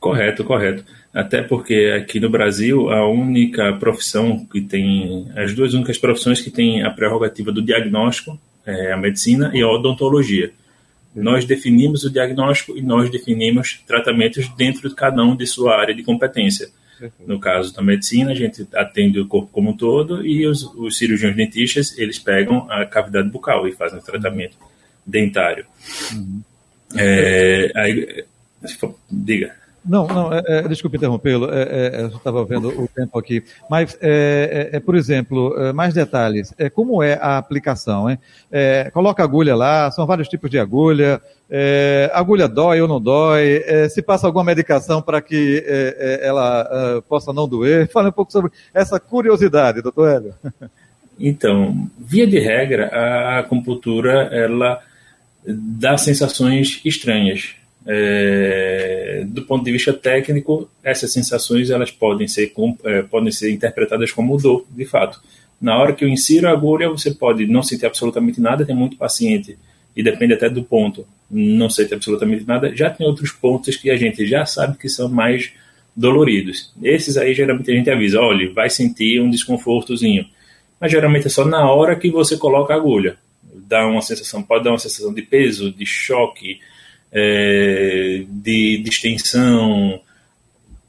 Correto, 0.00 0.44
correto. 0.44 0.84
Até 1.12 1.42
porque 1.42 1.92
aqui 2.00 2.20
no 2.20 2.30
Brasil, 2.30 2.88
a 2.90 3.08
única 3.08 3.72
profissão 3.74 4.46
que 4.46 4.60
tem, 4.60 5.28
as 5.36 5.52
duas 5.54 5.74
únicas 5.74 5.98
profissões 5.98 6.40
que 6.40 6.50
têm 6.50 6.84
a 6.84 6.90
prerrogativa 6.90 7.50
do 7.50 7.60
diagnóstico 7.60 8.38
é 8.64 8.92
a 8.92 8.96
medicina 8.96 9.50
e 9.52 9.60
a 9.60 9.68
odontologia. 9.68 10.52
Nós 11.22 11.44
definimos 11.44 12.04
o 12.04 12.10
diagnóstico 12.10 12.76
e 12.76 12.82
nós 12.82 13.10
definimos 13.10 13.82
tratamentos 13.86 14.48
dentro 14.56 14.88
de 14.88 14.94
cada 14.94 15.22
um 15.22 15.36
de 15.36 15.46
sua 15.46 15.76
área 15.76 15.94
de 15.94 16.02
competência. 16.02 16.68
No 17.26 17.38
caso 17.38 17.72
da 17.72 17.80
medicina, 17.82 18.32
a 18.32 18.34
gente 18.34 18.66
atende 18.74 19.20
o 19.20 19.26
corpo 19.26 19.48
como 19.52 19.70
um 19.70 19.76
todo 19.76 20.26
e 20.26 20.46
os, 20.46 20.64
os 20.74 20.98
cirurgiões 20.98 21.36
dentistas, 21.36 21.96
eles 21.96 22.18
pegam 22.18 22.66
a 22.70 22.84
cavidade 22.84 23.28
bucal 23.28 23.68
e 23.68 23.72
fazem 23.72 23.98
o 23.98 24.02
tratamento 24.02 24.56
dentário. 25.06 25.64
Uhum. 26.12 26.42
É, 26.96 27.70
aí, 27.74 28.24
diga. 29.10 29.54
Não, 29.88 30.06
não, 30.06 30.32
é, 30.32 30.42
é, 30.46 30.62
desculpe 30.68 30.98
interrompê-lo, 30.98 31.48
é, 31.50 31.62
é, 31.62 32.02
eu 32.02 32.08
estava 32.08 32.44
vendo 32.44 32.68
o 32.68 32.86
tempo 32.86 33.18
aqui. 33.18 33.42
Mas, 33.70 33.96
é, 34.02 34.68
é, 34.72 34.76
é 34.76 34.80
por 34.80 34.94
exemplo, 34.94 35.54
mais 35.74 35.94
detalhes. 35.94 36.52
É, 36.58 36.68
como 36.68 37.02
é 37.02 37.14
a 37.14 37.38
aplicação? 37.38 38.10
Hein? 38.10 38.18
coloca 38.92 39.22
agulha 39.22 39.54
lá, 39.54 39.90
são 39.90 40.06
vários 40.06 40.28
tipos 40.28 40.50
de 40.50 40.58
agulha. 40.58 41.20
agulha 42.12 42.46
dói 42.46 42.80
ou 42.80 42.88
não 42.88 43.00
dói? 43.00 43.62
se 43.88 44.02
passa 44.02 44.26
alguma 44.26 44.44
medicação 44.44 45.00
para 45.00 45.22
que 45.22 45.64
ela 46.20 47.02
possa 47.08 47.32
não 47.32 47.48
doer? 47.48 47.88
Fala 47.92 48.08
um 48.08 48.12
pouco 48.12 48.32
sobre 48.32 48.50
essa 48.74 49.00
curiosidade, 49.00 49.80
doutor 49.80 50.08
Hélio. 50.08 50.34
Então, 51.18 51.88
via 51.98 52.26
de 52.26 52.38
regra, 52.38 52.88
a 52.88 53.38
acupuntura, 53.40 54.28
ela 54.32 54.80
dá 55.46 55.96
sensações 55.96 56.80
estranhas 56.84 57.56
é, 57.90 59.24
do 59.26 59.42
ponto 59.42 59.64
de 59.64 59.72
vista 59.72 59.94
técnico, 59.94 60.68
essas 60.84 61.10
sensações 61.10 61.70
elas 61.70 61.90
podem 61.90 62.28
ser, 62.28 62.52
é, 62.84 63.00
podem 63.00 63.32
ser 63.32 63.50
interpretadas 63.50 64.12
como 64.12 64.36
dor, 64.36 64.66
de 64.70 64.84
fato. 64.84 65.18
Na 65.58 65.78
hora 65.78 65.94
que 65.94 66.04
eu 66.04 66.08
insiro 66.08 66.48
a 66.48 66.52
agulha, 66.52 66.90
você 66.90 67.12
pode 67.12 67.46
não 67.46 67.62
sentir 67.62 67.86
absolutamente 67.86 68.42
nada, 68.42 68.66
tem 68.66 68.76
muito 68.76 68.98
paciente, 68.98 69.58
e 69.96 70.02
depende 70.02 70.34
até 70.34 70.50
do 70.50 70.62
ponto, 70.62 71.06
não 71.30 71.70
sente 71.70 71.94
absolutamente 71.94 72.46
nada. 72.46 72.76
Já 72.76 72.90
tem 72.90 73.06
outros 73.06 73.32
pontos 73.32 73.74
que 73.76 73.90
a 73.90 73.96
gente 73.96 74.26
já 74.26 74.44
sabe 74.44 74.76
que 74.76 74.88
são 74.88 75.08
mais 75.08 75.50
doloridos. 75.96 76.72
Esses 76.82 77.16
aí, 77.16 77.34
geralmente, 77.34 77.72
a 77.72 77.74
gente 77.74 77.90
avisa, 77.90 78.20
olha, 78.20 78.52
vai 78.52 78.68
sentir 78.68 79.20
um 79.20 79.30
desconfortozinho. 79.30 80.26
Mas 80.78 80.92
geralmente 80.92 81.26
é 81.26 81.30
só 81.30 81.44
na 81.44 81.68
hora 81.72 81.96
que 81.96 82.10
você 82.10 82.36
coloca 82.36 82.72
a 82.72 82.76
agulha. 82.76 83.16
Dá 83.42 83.86
uma 83.86 84.02
sensação, 84.02 84.42
pode 84.42 84.64
dar 84.64 84.70
uma 84.70 84.78
sensação 84.78 85.12
de 85.12 85.22
peso, 85.22 85.72
de 85.72 85.84
choque, 85.84 86.60
é, 87.12 88.24
de, 88.28 88.82
extensão. 88.86 90.00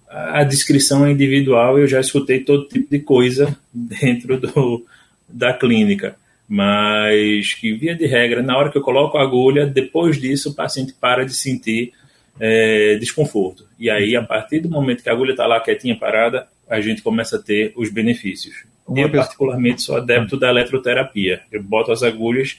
A 0.10 0.44
descrição 0.44 1.06
é 1.06 1.12
individual, 1.12 1.78
eu 1.78 1.88
já 1.88 2.00
escutei 2.00 2.40
todo 2.40 2.68
tipo 2.68 2.90
de 2.90 3.00
coisa 3.00 3.58
dentro 3.74 4.40
do, 4.40 4.86
da 5.28 5.54
clínica, 5.54 6.16
mas 6.48 7.54
que, 7.54 7.74
via 7.74 7.96
de 7.96 8.08
regra, 8.08 8.42
na 8.42 8.58
hora 8.58 8.72
que 8.72 8.78
eu 8.78 8.82
coloco 8.82 9.18
a 9.18 9.22
agulha, 9.22 9.68
depois 9.68 10.20
disso 10.20 10.50
o 10.50 10.56
paciente 10.56 10.94
para 11.00 11.24
de 11.24 11.34
sentir 11.34 11.94
é, 12.40 12.96
desconforto. 12.96 13.66
E 13.78 13.90
aí, 13.90 14.16
a 14.16 14.24
partir 14.24 14.60
do 14.60 14.70
momento 14.70 15.04
que 15.04 15.10
a 15.10 15.14
agulha 15.14 15.32
está 15.32 15.46
lá 15.46 15.60
quietinha, 15.60 15.96
parada, 15.96 16.48
a 16.68 16.82
gente 16.82 17.02
começa 17.02 17.36
a 17.36 17.42
ter 17.42 17.74
os 17.76 17.92
benefícios. 17.92 18.64
Uma 18.88 19.02
eu, 19.02 19.12
particularmente, 19.12 19.84
sou 19.84 19.98
adepto 19.98 20.38
da 20.38 20.50
eletroterapia. 20.50 21.42
Eu 21.52 21.62
boto 21.62 21.92
as 21.92 22.02
agulhas 22.02 22.58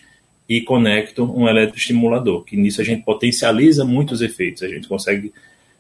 e 0.51 0.61
conecto 0.61 1.23
um 1.33 1.49
eletroestimulador, 1.49 2.43
que 2.43 2.57
nisso 2.57 2.81
a 2.81 2.85
gente 2.85 3.05
potencializa 3.05 3.85
muitos 3.85 4.21
efeitos. 4.21 4.65
A 4.65 4.69
gente 4.69 4.89
consegue 4.89 5.33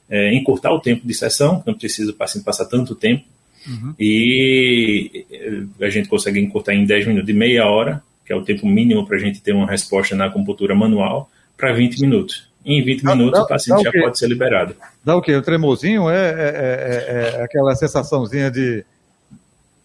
é, 0.08 0.32
encurtar 0.32 0.72
o 0.72 0.78
tempo 0.78 1.04
de 1.04 1.12
sessão, 1.12 1.60
não 1.66 1.74
precisa 1.74 2.12
o 2.12 2.14
paciente 2.14 2.44
passar 2.44 2.66
tanto 2.66 2.94
tempo, 2.94 3.24
uhum. 3.66 3.92
e 3.98 5.26
é, 5.28 5.84
a 5.84 5.90
gente 5.90 6.08
consegue 6.08 6.38
encurtar 6.38 6.72
em 6.72 6.84
10 6.84 7.08
minutos, 7.08 7.26
de 7.26 7.32
meia 7.32 7.66
hora, 7.66 8.00
que 8.24 8.32
é 8.32 8.36
o 8.36 8.44
tempo 8.44 8.64
mínimo 8.64 9.04
para 9.04 9.16
a 9.16 9.18
gente 9.18 9.42
ter 9.42 9.52
uma 9.52 9.66
resposta 9.66 10.14
na 10.14 10.26
acupuntura 10.26 10.72
manual, 10.72 11.28
para 11.56 11.72
20 11.72 12.00
minutos. 12.00 12.48
Em 12.64 12.80
20 12.80 13.02
dá, 13.02 13.16
minutos 13.16 13.40
dá, 13.40 13.44
o 13.44 13.48
paciente 13.48 13.82
já 13.82 13.90
pode 13.90 14.20
ser 14.20 14.28
liberado. 14.28 14.76
Dá 15.04 15.16
o 15.16 15.20
quê? 15.20 15.34
O 15.34 15.42
tremorzinho 15.42 16.08
é, 16.08 16.14
é, 16.14 17.34
é, 17.36 17.40
é 17.40 17.42
aquela 17.42 17.74
sensaçãozinha 17.74 18.52
de 18.52 18.84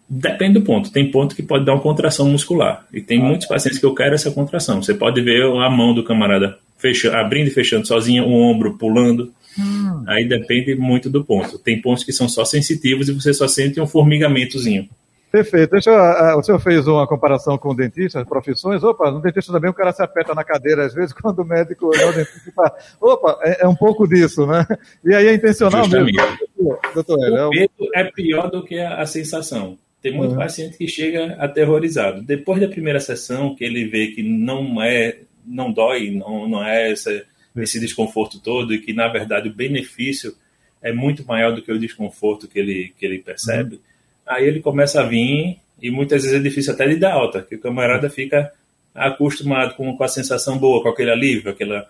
Depende 0.07 0.59
do 0.59 0.61
ponto. 0.61 0.91
Tem 0.91 1.09
ponto 1.09 1.35
que 1.35 1.41
pode 1.41 1.65
dar 1.65 1.73
uma 1.73 1.81
contração 1.81 2.27
muscular. 2.29 2.85
E 2.93 3.01
tem 3.01 3.19
ah. 3.21 3.23
muitos 3.25 3.47
pacientes 3.47 3.79
que 3.79 3.85
eu 3.85 3.95
quero 3.95 4.13
essa 4.13 4.31
contração. 4.31 4.81
Você 4.81 4.93
pode 4.93 5.21
ver 5.21 5.43
a 5.43 5.69
mão 5.69 5.93
do 5.93 6.03
camarada 6.03 6.57
fechando, 6.77 7.17
abrindo 7.17 7.47
e 7.47 7.51
fechando 7.51 7.87
sozinha, 7.87 8.23
o 8.23 8.31
ombro 8.31 8.77
pulando. 8.77 9.33
Hum. 9.57 10.03
Aí 10.07 10.27
depende 10.27 10.75
muito 10.75 11.09
do 11.09 11.23
ponto. 11.23 11.57
Tem 11.57 11.81
pontos 11.81 12.03
que 12.03 12.11
são 12.11 12.29
só 12.29 12.45
sensitivos 12.45 13.09
e 13.09 13.13
você 13.13 13.33
só 13.33 13.47
sente 13.47 13.81
um 13.81 13.87
formigamentozinho. 13.87 14.87
Perfeito. 15.31 15.71
Deixa 15.71 15.89
eu, 15.89 15.97
uh, 15.97 16.39
o 16.39 16.43
senhor 16.43 16.59
fez 16.59 16.87
uma 16.87 17.05
comparação 17.05 17.57
com 17.57 17.71
o 17.71 17.75
dentista, 17.75 18.21
as 18.21 18.27
profissões. 18.27 18.83
Opa, 18.83 19.11
no 19.11 19.21
dentista 19.21 19.51
também 19.51 19.69
o 19.69 19.73
cara 19.73 19.91
se 19.91 20.01
aperta 20.01 20.33
na 20.33 20.45
cadeira, 20.45 20.85
às 20.85 20.93
vezes, 20.93 21.11
quando 21.19 21.39
o 21.39 21.45
médico 21.45 21.91
não, 21.93 22.09
o 22.09 22.13
dentista 22.13 22.51
fala, 22.55 22.73
opa, 23.01 23.39
é, 23.41 23.65
é, 23.65 23.67
um 23.67 23.75
pouco 23.75 24.07
disso, 24.07 24.45
né? 24.45 24.65
E 25.03 25.13
aí 25.13 25.27
é 25.27 25.33
intencional 25.33 25.83
Justamente. 25.83 26.15
mesmo. 26.15 26.77
Doutor, 26.93 27.17
o 27.17 27.25
é, 27.25 27.49
medo 27.49 27.89
é 27.93 28.03
pior 28.05 28.49
do 28.49 28.63
que 28.63 28.79
a, 28.79 29.01
a 29.01 29.05
sensação. 29.05 29.77
Tem 30.05 30.15
muito 30.15 30.31
uhum. 30.31 30.37
paciente 30.37 30.77
que 30.77 30.87
chega 30.87 31.35
aterrorizado. 31.39 32.21
Depois 32.21 32.59
da 32.61 32.67
primeira 32.67 32.99
sessão, 32.99 33.55
que 33.55 33.63
ele 33.63 33.85
vê 33.85 34.07
que 34.07 34.21
não 34.21 34.81
é, 34.81 35.19
não 35.45 35.71
dói, 35.71 36.11
não, 36.11 36.47
não 36.47 36.63
é 36.63 36.91
essa, 36.91 37.23
esse 37.57 37.79
desconforto 37.79 38.39
todo 38.39 38.73
e 38.73 38.79
que, 38.79 38.93
na 38.93 39.07
verdade, 39.07 39.49
o 39.49 39.53
benefício 39.53 40.35
é 40.81 40.93
muito 40.93 41.25
maior 41.25 41.55
do 41.55 41.61
que 41.61 41.71
o 41.71 41.79
desconforto 41.79 42.47
que 42.47 42.59
ele, 42.59 42.93
que 42.97 43.05
ele 43.05 43.19
percebe. 43.19 43.75
Uhum 43.75 43.81
aí 44.25 44.45
ele 44.45 44.59
começa 44.59 45.01
a 45.01 45.05
vir 45.05 45.59
e 45.81 45.91
muitas 45.91 46.23
vezes 46.23 46.39
é 46.39 46.41
difícil 46.41 46.73
até 46.73 46.87
de 46.87 46.95
dar 46.95 47.13
alta, 47.13 47.41
que 47.41 47.55
o 47.55 47.59
camarada 47.59 48.09
fica 48.09 48.51
acostumado 48.93 49.75
com, 49.75 49.95
com 49.95 50.03
a 50.03 50.07
sensação 50.07 50.57
boa, 50.57 50.81
com 50.81 50.89
aquele 50.89 51.11
alívio, 51.11 51.51
aquela, 51.51 51.87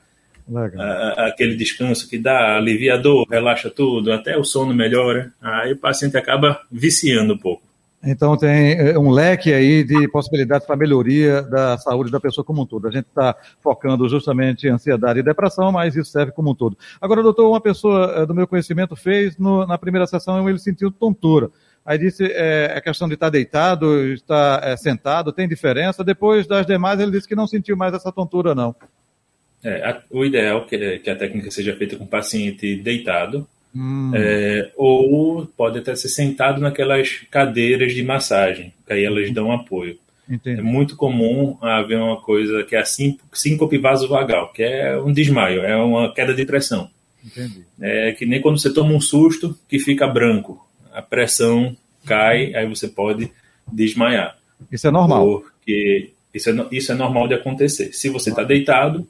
a, 0.77 1.27
aquele 1.27 1.55
descanso 1.55 2.09
que 2.09 2.17
dá, 2.17 2.57
alivia 2.57 2.95
a 2.95 2.97
dor, 2.97 3.27
relaxa 3.29 3.69
tudo, 3.69 4.11
até 4.11 4.37
o 4.37 4.43
sono 4.43 4.73
melhora, 4.73 5.31
aí 5.41 5.73
o 5.73 5.77
paciente 5.77 6.17
acaba 6.17 6.61
viciando 6.71 7.35
um 7.35 7.37
pouco. 7.37 7.63
Então 8.05 8.37
tem 8.37 8.73
eh, 8.73 8.99
um 8.99 9.09
leque 9.09 9.51
aí 9.51 9.83
de 9.83 10.07
possibilidades 10.09 10.67
para 10.67 10.75
melhoria 10.75 11.41
da 11.41 11.77
saúde 11.77 12.11
da 12.11 12.19
pessoa 12.19 12.45
como 12.45 12.61
um 12.61 12.65
todo. 12.65 12.87
A 12.87 12.91
gente 12.91 13.07
está 13.07 13.35
focando 13.59 14.07
justamente 14.07 14.67
em 14.67 14.69
ansiedade 14.69 15.19
e 15.19 15.23
depressão, 15.23 15.71
mas 15.71 15.95
isso 15.95 16.11
serve 16.11 16.31
como 16.31 16.51
um 16.51 16.55
todo. 16.55 16.77
Agora, 17.01 17.23
doutor, 17.23 17.49
uma 17.49 17.59
pessoa 17.59 18.13
eh, 18.17 18.25
do 18.25 18.35
meu 18.35 18.47
conhecimento 18.47 18.95
fez 18.95 19.37
no, 19.37 19.65
na 19.65 19.77
primeira 19.77 20.05
sessão 20.05 20.47
ele 20.47 20.59
sentiu 20.59 20.91
tontura. 20.91 21.49
Aí 21.85 21.99
disse 21.99 22.25
é, 22.25 22.73
a 22.75 22.81
questão 22.81 23.07
de 23.07 23.13
estar 23.13 23.29
deitado, 23.29 24.11
estar 24.11 24.63
é, 24.63 24.75
sentado, 24.75 25.31
tem 25.31 25.47
diferença. 25.47 26.03
Depois 26.03 26.47
das 26.47 26.65
demais, 26.65 26.99
ele 26.99 27.11
disse 27.11 27.27
que 27.27 27.35
não 27.35 27.45
sentiu 27.45 27.77
mais 27.77 27.93
essa 27.93 28.11
tontura, 28.11 28.55
não. 28.55 28.75
É, 29.63 29.87
a, 29.87 30.01
o 30.09 30.25
ideal 30.25 30.65
é 30.71 30.97
que 30.97 31.09
a 31.09 31.15
técnica 31.15 31.51
seja 31.51 31.75
feita 31.75 31.95
com 31.95 32.03
o 32.03 32.07
paciente 32.07 32.75
deitado, 32.77 33.47
hum. 33.75 34.11
é, 34.15 34.71
ou 34.75 35.45
pode 35.45 35.79
até 35.79 35.95
ser 35.95 36.09
sentado 36.09 36.61
naquelas 36.61 37.19
cadeiras 37.29 37.93
de 37.93 38.03
massagem, 38.03 38.73
que 38.85 38.93
aí 38.93 39.03
elas 39.03 39.31
dão 39.31 39.51
apoio. 39.51 39.97
Entendi. 40.27 40.59
É 40.59 40.63
muito 40.63 40.95
comum 40.95 41.57
haver 41.61 41.99
uma 41.99 42.19
coisa 42.19 42.63
que 42.63 42.75
é 42.75 42.79
a 42.79 42.85
síncope 42.85 43.77
vasovagal, 43.77 44.51
que 44.51 44.63
é 44.63 44.99
um 44.99 45.11
desmaio, 45.11 45.61
é 45.61 45.75
uma 45.75 46.11
queda 46.13 46.33
de 46.33 46.45
pressão. 46.45 46.89
Entendi. 47.23 47.63
É 47.79 48.11
que 48.11 48.25
nem 48.25 48.41
quando 48.41 48.59
você 48.59 48.73
toma 48.73 48.93
um 48.93 49.01
susto 49.01 49.57
que 49.67 49.79
fica 49.79 50.07
branco 50.07 50.65
a 50.95 51.01
pressão 51.01 51.75
cai, 52.05 52.55
aí 52.55 52.67
você 52.67 52.87
pode 52.87 53.31
desmaiar. 53.71 54.37
Isso 54.71 54.87
é 54.87 54.91
normal. 54.91 55.41
Porque 55.41 56.11
isso 56.33 56.49
é, 56.49 56.67
isso 56.71 56.91
é 56.91 56.95
normal 56.95 57.27
de 57.27 57.33
acontecer. 57.33 57.91
Se 57.93 58.09
você 58.09 58.29
está 58.29 58.43
deitado, 58.43 59.07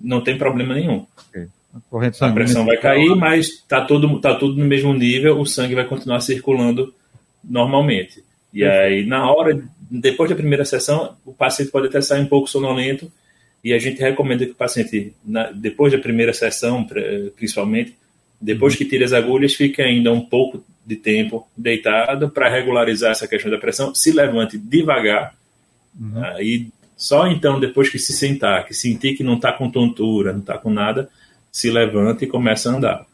não 0.00 0.20
tem 0.20 0.36
problema 0.36 0.74
nenhum. 0.74 1.06
Okay. 1.28 1.46
A, 1.74 2.26
a 2.26 2.32
pressão 2.32 2.64
vai 2.64 2.76
cair, 2.76 3.14
mas 3.14 3.46
está 3.46 3.84
tudo, 3.84 4.20
tá 4.20 4.34
tudo 4.34 4.56
no 4.56 4.64
mesmo 4.64 4.92
nível, 4.94 5.38
o 5.38 5.46
sangue 5.46 5.74
vai 5.74 5.84
continuar 5.84 6.20
circulando 6.20 6.94
normalmente. 7.44 8.24
E 8.52 8.64
aí, 8.64 9.04
na 9.04 9.30
hora, 9.30 9.62
depois 9.90 10.30
da 10.30 10.36
primeira 10.36 10.64
sessão, 10.64 11.16
o 11.24 11.32
paciente 11.32 11.70
pode 11.70 11.88
até 11.88 12.00
sair 12.00 12.22
um 12.22 12.26
pouco 12.26 12.48
sonolento, 12.48 13.10
e 13.62 13.72
a 13.72 13.78
gente 13.78 14.00
recomenda 14.00 14.46
que 14.46 14.52
o 14.52 14.56
paciente, 14.56 15.12
na, 15.24 15.50
depois 15.50 15.92
da 15.92 15.98
primeira 15.98 16.32
sessão, 16.32 16.86
principalmente, 17.36 17.96
depois 18.40 18.74
que 18.76 18.84
tira 18.84 19.04
as 19.04 19.12
agulhas, 19.12 19.54
fique 19.54 19.82
ainda 19.82 20.12
um 20.12 20.20
pouco 20.20 20.64
de 20.86 20.96
tempo 20.96 21.46
deitado 21.56 22.30
para 22.30 22.48
regularizar 22.48 23.10
essa 23.10 23.28
questão 23.28 23.50
da 23.50 23.58
pressão, 23.58 23.94
se 23.94 24.10
levante 24.12 24.56
devagar, 24.56 25.34
uhum. 26.00 26.24
aí 26.24 26.68
só 26.96 27.28
então, 27.28 27.60
depois 27.60 27.88
que 27.88 27.98
se 27.98 28.12
sentar, 28.12 28.64
que 28.66 28.74
sentir 28.74 29.14
que 29.14 29.22
não 29.22 29.34
está 29.34 29.52
com 29.52 29.70
tontura, 29.70 30.32
não 30.32 30.40
está 30.40 30.56
com 30.58 30.70
nada, 30.70 31.08
se 31.50 31.70
levanta 31.70 32.24
e 32.24 32.28
começa 32.28 32.70
a 32.70 32.76
andar. 32.76 33.06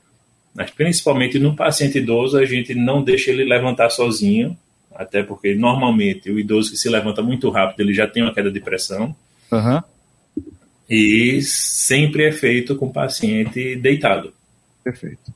Mas 0.55 0.71
principalmente 0.71 1.39
no 1.39 1.57
paciente 1.57 1.99
idoso, 1.99 2.39
a 2.39 2.45
gente 2.45 2.75
não 2.75 3.03
deixa 3.03 3.31
ele 3.31 3.45
levantar 3.45 3.91
sozinho, 3.91 4.57
até 4.95 5.23
porque 5.23 5.55
normalmente 5.55 6.31
o 6.31 6.39
idoso 6.39 6.71
que 6.71 6.77
se 6.77 6.89
levanta 6.89 7.23
muito 7.23 7.51
rápido, 7.51 7.81
ele 7.81 7.93
já 7.93 8.07
tem 8.07 8.23
uma 8.23 8.33
queda 8.33 8.51
de 8.51 8.61
pressão. 8.61 9.15
Uhum. 9.51 9.83
E 10.89 11.41
sempre 11.43 12.27
é 12.27 12.33
feito 12.33 12.77
com 12.77 12.87
o 12.87 12.93
paciente 12.93 13.75
deitado. 13.77 14.33
Perfeito. 14.83 15.33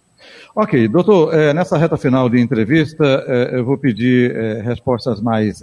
Ok, 0.55 0.89
doutor, 0.89 1.35
é, 1.35 1.55
nessa 1.55 1.79
reta 1.79 1.97
final 1.97 2.29
de 2.29 2.41
entrevista, 2.41 3.05
é, 3.27 3.59
eu 3.59 3.65
vou 3.65 3.79
pedir 3.79 4.35
é, 4.35 4.61
respostas 4.61 5.21
mais 5.21 5.63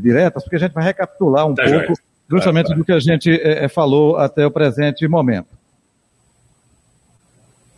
diretas, 0.00 0.42
porque 0.42 0.56
a 0.56 0.58
gente 0.58 0.72
vai 0.72 0.84
recapitular 0.84 1.46
um 1.46 1.54
tá 1.54 1.62
pouco 1.64 1.92
justamente 2.28 2.74
do 2.74 2.84
que 2.84 2.92
a 2.92 3.00
gente 3.00 3.30
falou 3.68 4.16
até 4.16 4.46
o 4.46 4.50
presente 4.50 5.06
momento. 5.06 5.59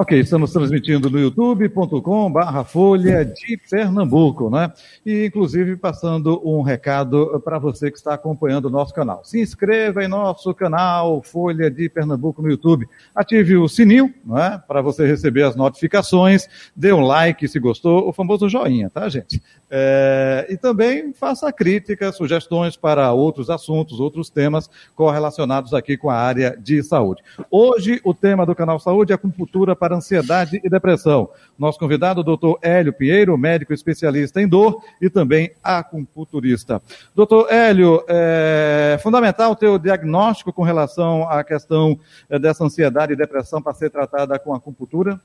Ok, 0.03 0.19
estamos 0.19 0.53
transmitindo 0.53 1.09
no 1.09 1.17
youtube.com 1.17 2.33
barra 2.33 2.65
Folha 2.65 3.25
de 3.25 3.57
Pernambuco, 3.71 4.51
né? 4.51 4.73
E 5.07 5.27
inclusive 5.27 5.77
passando 5.77 6.43
um 6.45 6.61
recado 6.61 7.41
para 7.45 7.57
você 7.57 7.88
que 7.88 7.99
está 7.99 8.12
acompanhando 8.12 8.65
o 8.65 8.71
nosso 8.71 8.93
canal. 8.93 9.25
Se 9.25 9.41
inscreva 9.41 10.03
em 10.03 10.09
nosso 10.09 10.53
canal 10.55 11.23
Folha 11.23 11.71
de 11.71 11.88
Pernambuco 11.88 12.43
no 12.43 12.51
YouTube. 12.51 12.88
Ative 13.15 13.57
o 13.57 13.69
sininho, 13.69 14.12
né? 14.27 14.61
Para 14.67 14.83
você 14.83 15.07
receber 15.07 15.45
as 15.45 15.55
notificações. 15.55 16.49
Dê 16.75 16.93
um 16.93 17.03
like 17.03 17.47
se 17.47 17.61
gostou, 17.61 18.09
o 18.09 18.12
famoso 18.12 18.49
joinha, 18.49 18.91
tá, 18.91 19.09
gente? 19.09 19.41
É, 19.71 20.49
e 20.51 20.57
também 20.57 21.12
faça 21.12 21.53
críticas, 21.53 22.17
sugestões 22.17 22.77
para 22.77 23.12
outros 23.12 23.49
assuntos, 23.49 24.01
outros 24.01 24.29
temas 24.29 24.69
correlacionados 24.97 25.73
aqui 25.73 25.97
com 25.97 26.11
a 26.11 26.17
área 26.17 26.59
de 26.61 26.83
saúde. 26.83 27.23
Hoje, 27.49 28.01
o 28.03 28.12
tema 28.12 28.45
do 28.45 28.53
canal 28.53 28.81
Saúde 28.81 29.12
é 29.12 29.15
acupuntura 29.15 29.77
para 29.77 29.91
ansiedade 29.94 30.61
e 30.62 30.68
depressão. 30.68 31.28
Nosso 31.59 31.78
convidado, 31.78 32.22
doutor 32.22 32.59
Hélio 32.62 32.92
Pinheiro, 32.92 33.37
médico 33.38 33.72
especialista 33.72 34.40
em 34.40 34.48
dor 34.48 34.83
e 35.00 35.09
também 35.09 35.52
acupunturista. 35.62 36.83
Doutor 37.14 37.52
Hélio, 37.52 38.05
é 38.09 38.98
fundamental 39.02 39.57
o 39.61 39.78
diagnóstico 39.78 40.52
com 40.52 40.62
relação 40.62 41.28
à 41.28 41.42
questão 41.44 41.98
é, 42.28 42.38
dessa 42.38 42.64
ansiedade 42.64 43.12
e 43.12 43.16
depressão 43.16 43.62
para 43.62 43.74
ser 43.74 43.90
tratada 43.90 44.38
com 44.38 44.55
acupuntura? 44.55 45.20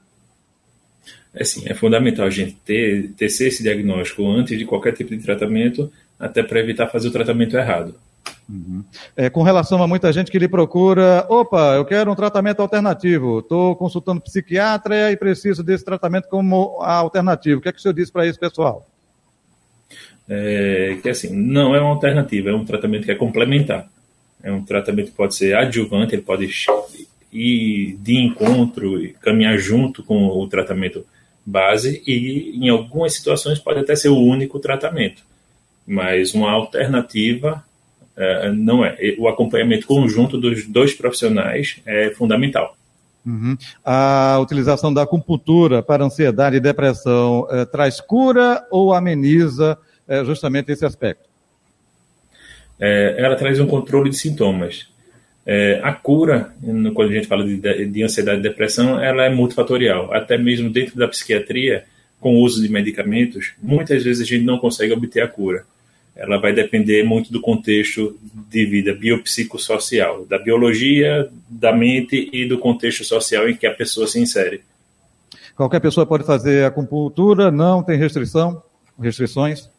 É 1.33 1.43
sim, 1.43 1.63
é 1.67 1.73
fundamental 1.73 2.25
a 2.25 2.29
gente 2.29 2.55
ter, 2.65 3.11
ter 3.15 3.25
esse 3.25 3.61
diagnóstico 3.61 4.27
antes 4.27 4.57
de 4.57 4.65
qualquer 4.65 4.93
tipo 4.93 5.15
de 5.15 5.23
tratamento, 5.23 5.91
até 6.19 6.41
para 6.41 6.59
evitar 6.59 6.87
fazer 6.87 7.09
o 7.09 7.11
tratamento 7.11 7.55
errado. 7.55 7.95
Uhum. 8.49 8.83
É, 9.15 9.29
com 9.29 9.43
relação 9.43 9.83
a 9.83 9.87
muita 9.87 10.11
gente 10.13 10.31
que 10.31 10.39
lhe 10.39 10.47
procura, 10.47 11.25
opa, 11.27 11.75
eu 11.75 11.83
quero 11.83 12.11
um 12.11 12.15
tratamento 12.15 12.61
alternativo, 12.61 13.39
estou 13.39 13.75
consultando 13.75 14.21
psiquiatra 14.21 15.11
e 15.11 15.17
preciso 15.17 15.61
desse 15.61 15.83
tratamento 15.83 16.29
como 16.29 16.81
alternativo. 16.81 17.59
O 17.59 17.61
que 17.61 17.69
é 17.69 17.71
que 17.73 17.79
o 17.79 17.81
senhor 17.81 17.93
diz 17.93 18.09
para 18.09 18.25
esse 18.25 18.39
pessoal? 18.39 18.87
É, 20.29 20.97
que 21.01 21.09
assim, 21.09 21.35
não 21.35 21.75
é 21.75 21.81
uma 21.81 21.91
alternativa, 21.91 22.49
é 22.49 22.53
um 22.53 22.65
tratamento 22.65 23.05
que 23.05 23.11
é 23.11 23.15
complementar. 23.15 23.89
É 24.41 24.51
um 24.51 24.63
tratamento 24.63 25.11
que 25.11 25.17
pode 25.17 25.35
ser 25.35 25.55
adjuvante, 25.55 26.15
ele 26.15 26.21
pode 26.21 26.49
ir 27.33 27.97
de 27.99 28.15
encontro 28.15 29.03
e 29.03 29.09
caminhar 29.13 29.57
junto 29.57 30.03
com 30.03 30.27
o 30.27 30.47
tratamento 30.47 31.05
base 31.45 32.03
e 32.05 32.57
em 32.57 32.69
algumas 32.69 33.13
situações 33.13 33.59
pode 33.59 33.79
até 33.79 33.95
ser 33.95 34.09
o 34.09 34.17
único 34.17 34.59
tratamento, 34.59 35.23
mas 35.85 36.33
uma 36.33 36.51
alternativa 36.51 37.63
uh, 38.17 38.53
não 38.53 38.83
é. 38.83 38.97
O 39.17 39.27
acompanhamento 39.27 39.87
conjunto 39.87 40.37
dos 40.37 40.65
dois 40.67 40.93
profissionais 40.93 41.81
é 41.85 42.11
fundamental. 42.11 42.75
Uhum. 43.25 43.57
A 43.83 44.39
utilização 44.41 44.93
da 44.93 45.03
acupuntura 45.03 45.83
para 45.83 46.03
ansiedade 46.03 46.57
e 46.57 46.59
depressão 46.59 47.41
uh, 47.41 47.65
traz 47.65 47.99
cura 48.01 48.65
ou 48.71 48.93
ameniza 48.93 49.77
uh, 50.07 50.25
justamente 50.25 50.71
esse 50.71 50.85
aspecto? 50.85 51.27
ela 52.79 53.35
traz 53.35 53.59
um 53.59 53.65
controle 53.65 54.11
de 54.11 54.15
sintomas. 54.15 54.87
É, 55.49 55.79
a 55.81 55.93
cura, 55.93 56.53
quando 56.93 57.09
a 57.09 57.13
gente 57.13 57.25
fala 57.25 57.43
de, 57.43 57.85
de, 57.85 58.03
ansiedade 58.03 58.39
e 58.39 58.43
depressão, 58.43 59.01
ela 59.01 59.23
é 59.23 59.29
multifatorial. 59.29 60.13
Até 60.13 60.37
mesmo 60.37 60.69
dentro 60.69 60.95
da 60.95 61.07
psiquiatria, 61.07 61.85
com 62.19 62.35
o 62.35 62.41
uso 62.41 62.61
de 62.61 62.69
medicamentos, 62.69 63.53
muitas 63.63 64.03
vezes 64.03 64.21
a 64.21 64.25
gente 64.25 64.43
não 64.43 64.57
consegue 64.57 64.91
obter 64.91 65.21
a 65.21 65.27
cura. 65.27 65.65
Ela 66.17 66.39
vai 66.39 66.51
depender 66.51 67.03
muito 67.03 67.31
do 67.31 67.39
contexto 67.39 68.17
de 68.49 68.65
vida 68.65 68.93
biopsicossocial, 68.93 70.25
da 70.25 70.39
biologia, 70.39 71.29
da 71.47 71.71
mente 71.71 72.29
e 72.33 72.47
do 72.47 72.57
contexto 72.57 73.03
social 73.03 73.47
em 73.47 73.55
que 73.55 73.67
a 73.67 73.73
pessoa 73.73 74.07
se 74.07 74.19
insere. 74.19 74.61
Qualquer 75.55 75.79
pessoa 75.79 76.05
pode 76.05 76.23
fazer 76.23 76.65
acupuntura, 76.65 77.51
não 77.51 77.83
tem 77.83 77.97
restrição, 77.97 78.61
restrições? 78.99 79.69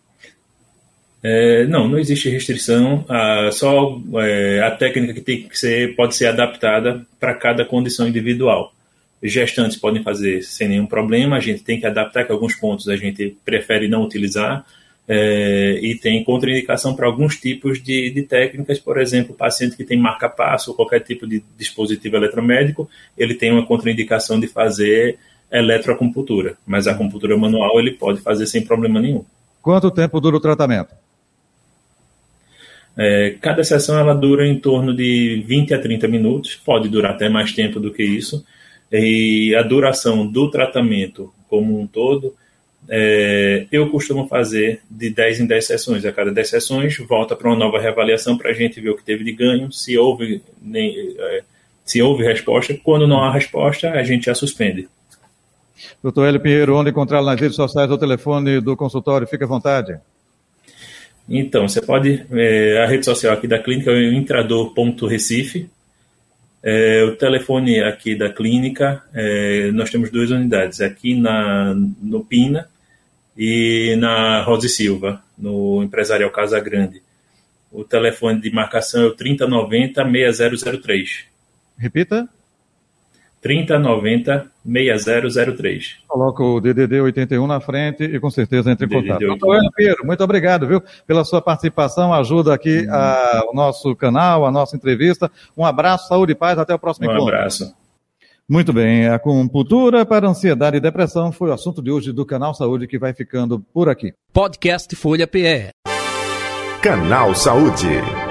É, 1.23 1.67
não, 1.67 1.89
não 1.89 1.99
existe 1.99 2.29
restrição. 2.29 3.05
A, 3.09 3.51
só 3.51 4.01
é, 4.17 4.63
a 4.63 4.71
técnica 4.71 5.15
que 5.15 5.21
tem 5.21 5.49
que 5.49 5.59
ser 5.59 5.97
pode 5.97 6.15
ser 6.15 6.27
adaptada 6.27 7.05
para 7.19 7.35
cada 7.35 7.65
condição 7.65 8.07
individual. 8.07 8.73
Gestantes 9.21 9.77
podem 9.77 10.03
fazer 10.03 10.43
sem 10.43 10.69
nenhum 10.69 10.87
problema. 10.87 11.37
A 11.37 11.41
gente 11.41 11.65
tem 11.65 11.81
que 11.81 11.87
adaptar 11.87 12.25
que 12.25 12.31
alguns 12.31 12.55
pontos 12.55 12.89
a 12.89 12.97
gente 12.97 13.37
prefere 13.45 13.89
não 13.89 14.05
utilizar. 14.05 14.65
É, 15.11 15.79
e 15.81 15.95
tem 15.95 16.23
contraindicação 16.23 16.95
para 16.95 17.07
alguns 17.07 17.37
tipos 17.37 17.83
de, 17.83 18.11
de, 18.11 18.23
técnicas, 18.25 18.79
por 18.79 19.01
exemplo, 19.01 19.35
paciente 19.35 19.75
que 19.75 19.83
tem 19.83 19.99
marca-passo 19.99 20.71
ou 20.71 20.77
qualquer 20.77 21.01
tipo 21.01 21.27
de 21.27 21.43
dispositivo 21.57 22.17
eletromédico, 22.17 22.91
ele 23.17 23.35
tem 23.35 23.51
uma 23.51 23.65
contraindicação 23.65 24.39
de 24.39 24.47
fazer 24.47 25.19
eletroacupuntura, 25.51 26.59
mas 26.67 26.87
a 26.87 26.93
acupuntura 26.93 27.39
manual 27.39 27.81
ele 27.81 27.93
pode 27.93 28.21
fazer 28.21 28.47
sem 28.47 28.63
problema 28.63 29.01
nenhum. 29.01 29.25
Quanto 29.63 29.91
tempo 29.91 30.21
dura 30.21 30.37
o 30.37 30.41
tratamento? 30.41 30.95
É, 32.95 33.37
cada 33.41 33.65
sessão 33.65 33.99
ela 33.99 34.13
dura 34.13 34.47
em 34.47 34.59
torno 34.59 34.95
de 34.95 35.43
20 35.47 35.73
a 35.73 35.81
30 35.81 36.07
minutos, 36.09 36.55
pode 36.57 36.89
durar 36.89 37.13
até 37.13 37.29
mais 37.29 37.53
tempo 37.53 37.81
do 37.81 37.93
que 37.93 38.03
isso, 38.03 38.45
e 38.93 39.55
a 39.55 39.63
duração 39.63 40.27
do 40.27 40.51
tratamento 40.51 41.33
como 41.49 41.81
um 41.81 41.87
todo 41.87 42.35
é, 42.91 43.67
eu 43.71 43.91
costumo 43.91 44.27
fazer 44.27 44.81
de 44.91 45.11
10 45.11 45.41
em 45.41 45.47
10 45.47 45.67
sessões. 45.67 46.05
A 46.07 46.13
cada 46.13 46.33
10 46.33 46.49
sessões, 46.49 46.97
volta 46.99 47.37
para 47.37 47.49
uma 47.49 47.57
nova 47.57 47.79
reavaliação 47.79 48.39
para 48.39 48.51
a 48.51 48.55
gente 48.55 48.81
ver 48.81 48.91
o 48.91 48.97
que 48.97 49.05
teve 49.05 49.25
de 49.25 49.33
ganho, 49.33 49.71
se 49.71 49.99
houve, 49.99 50.41
nem, 50.63 51.15
é, 51.19 51.43
se 51.85 52.01
houve 52.01 52.25
resposta. 52.25 52.75
Quando 52.83 53.07
não 53.07 53.23
há 53.23 53.31
resposta, 53.31 53.91
a 53.91 54.03
gente 54.03 54.31
a 54.31 54.35
suspende. 54.35 54.89
Doutor 56.03 56.27
Hélio 56.27 56.41
Pinheiro, 56.41 56.77
onde 56.77 56.91
encontrá-lo 56.91 57.27
nas 57.27 57.39
redes 57.39 57.57
sociais 57.57 57.91
ou 57.91 57.99
telefone 57.99 58.61
do 58.61 58.77
consultório? 58.77 59.27
Fique 59.27 59.45
à 59.45 59.47
vontade. 59.47 59.99
Então, 61.29 61.69
você 61.69 61.83
pode. 61.83 62.27
É, 62.33 62.83
a 62.83 62.87
rede 62.87 63.05
social 63.05 63.35
aqui 63.35 63.47
da 63.47 63.59
clínica 63.59 63.91
é 63.91 63.95
o 63.95 64.13
intrador.recife. 64.15 65.69
É, 66.63 67.05
o 67.05 67.15
telefone 67.17 67.81
aqui 67.81 68.17
da 68.17 68.33
clínica, 68.33 69.05
é, 69.15 69.71
nós 69.73 69.91
temos 69.91 70.11
duas 70.11 70.31
unidades, 70.31 70.81
aqui 70.81 71.15
na, 71.15 71.73
no 72.03 72.25
Pina 72.25 72.67
e 73.39 73.97
na 73.97 74.43
Rosa 74.43 74.69
Silva, 74.69 75.23
no 75.39 75.81
Empresarial 75.85 76.33
Casa 76.33 76.59
Grande. 76.59 77.01
O 77.71 77.85
telefone 77.85 78.41
de 78.41 78.51
marcação 78.51 79.03
é 79.03 79.07
o 79.07 79.15
3090-6003. 79.15 81.27
Repita. 81.79 82.29
3090-6003. 83.45 85.99
Coloca 86.09 86.43
o 86.43 86.61
DDD 86.61 87.01
81 87.01 87.47
na 87.47 87.61
frente 87.61 88.03
e 88.03 88.19
com 88.19 88.29
certeza 88.29 88.73
entre 88.73 88.87
em 88.87 88.89
contato. 88.89 89.21
Doutor 89.21 89.61
Pedro, 89.77 90.05
muito 90.05 90.25
obrigado, 90.25 90.67
viu, 90.67 90.83
pela 91.07 91.25
sua 91.25 91.41
participação, 91.41 92.13
ajuda 92.13 92.53
aqui 92.53 92.89
hum. 92.89 92.93
a, 92.93 93.45
o 93.53 93.55
nosso 93.55 93.95
canal, 93.95 94.45
a 94.45 94.51
nossa 94.51 94.77
entrevista. 94.77 95.31
Um 95.57 95.65
abraço, 95.65 96.09
saúde 96.09 96.33
e 96.33 96.35
paz, 96.35 96.59
até 96.59 96.75
o 96.75 96.79
próximo 96.79 97.07
um 97.07 97.13
encontro. 97.13 97.27
Um 97.27 97.29
abraço. 97.29 97.73
Muito 98.51 98.73
bem, 98.73 99.07
a 99.07 99.17
acupuntura 99.17 100.07
para 100.07 100.27
ansiedade 100.27 100.79
e 100.79 100.81
depressão 100.81 101.31
foi 101.31 101.51
o 101.51 101.53
assunto 101.53 101.83
de 101.83 101.91
hoje 101.91 102.13
do 102.13 102.25
Canal 102.25 102.55
Saúde 102.55 102.87
que 102.87 102.99
vai 102.99 103.13
ficando 103.13 103.61
por 103.75 103.91
aqui. 103.91 104.15
Podcast 104.33 104.97
Folha 104.97 105.27
PE. 105.27 105.69
Canal 106.81 107.35
Saúde. 107.35 108.28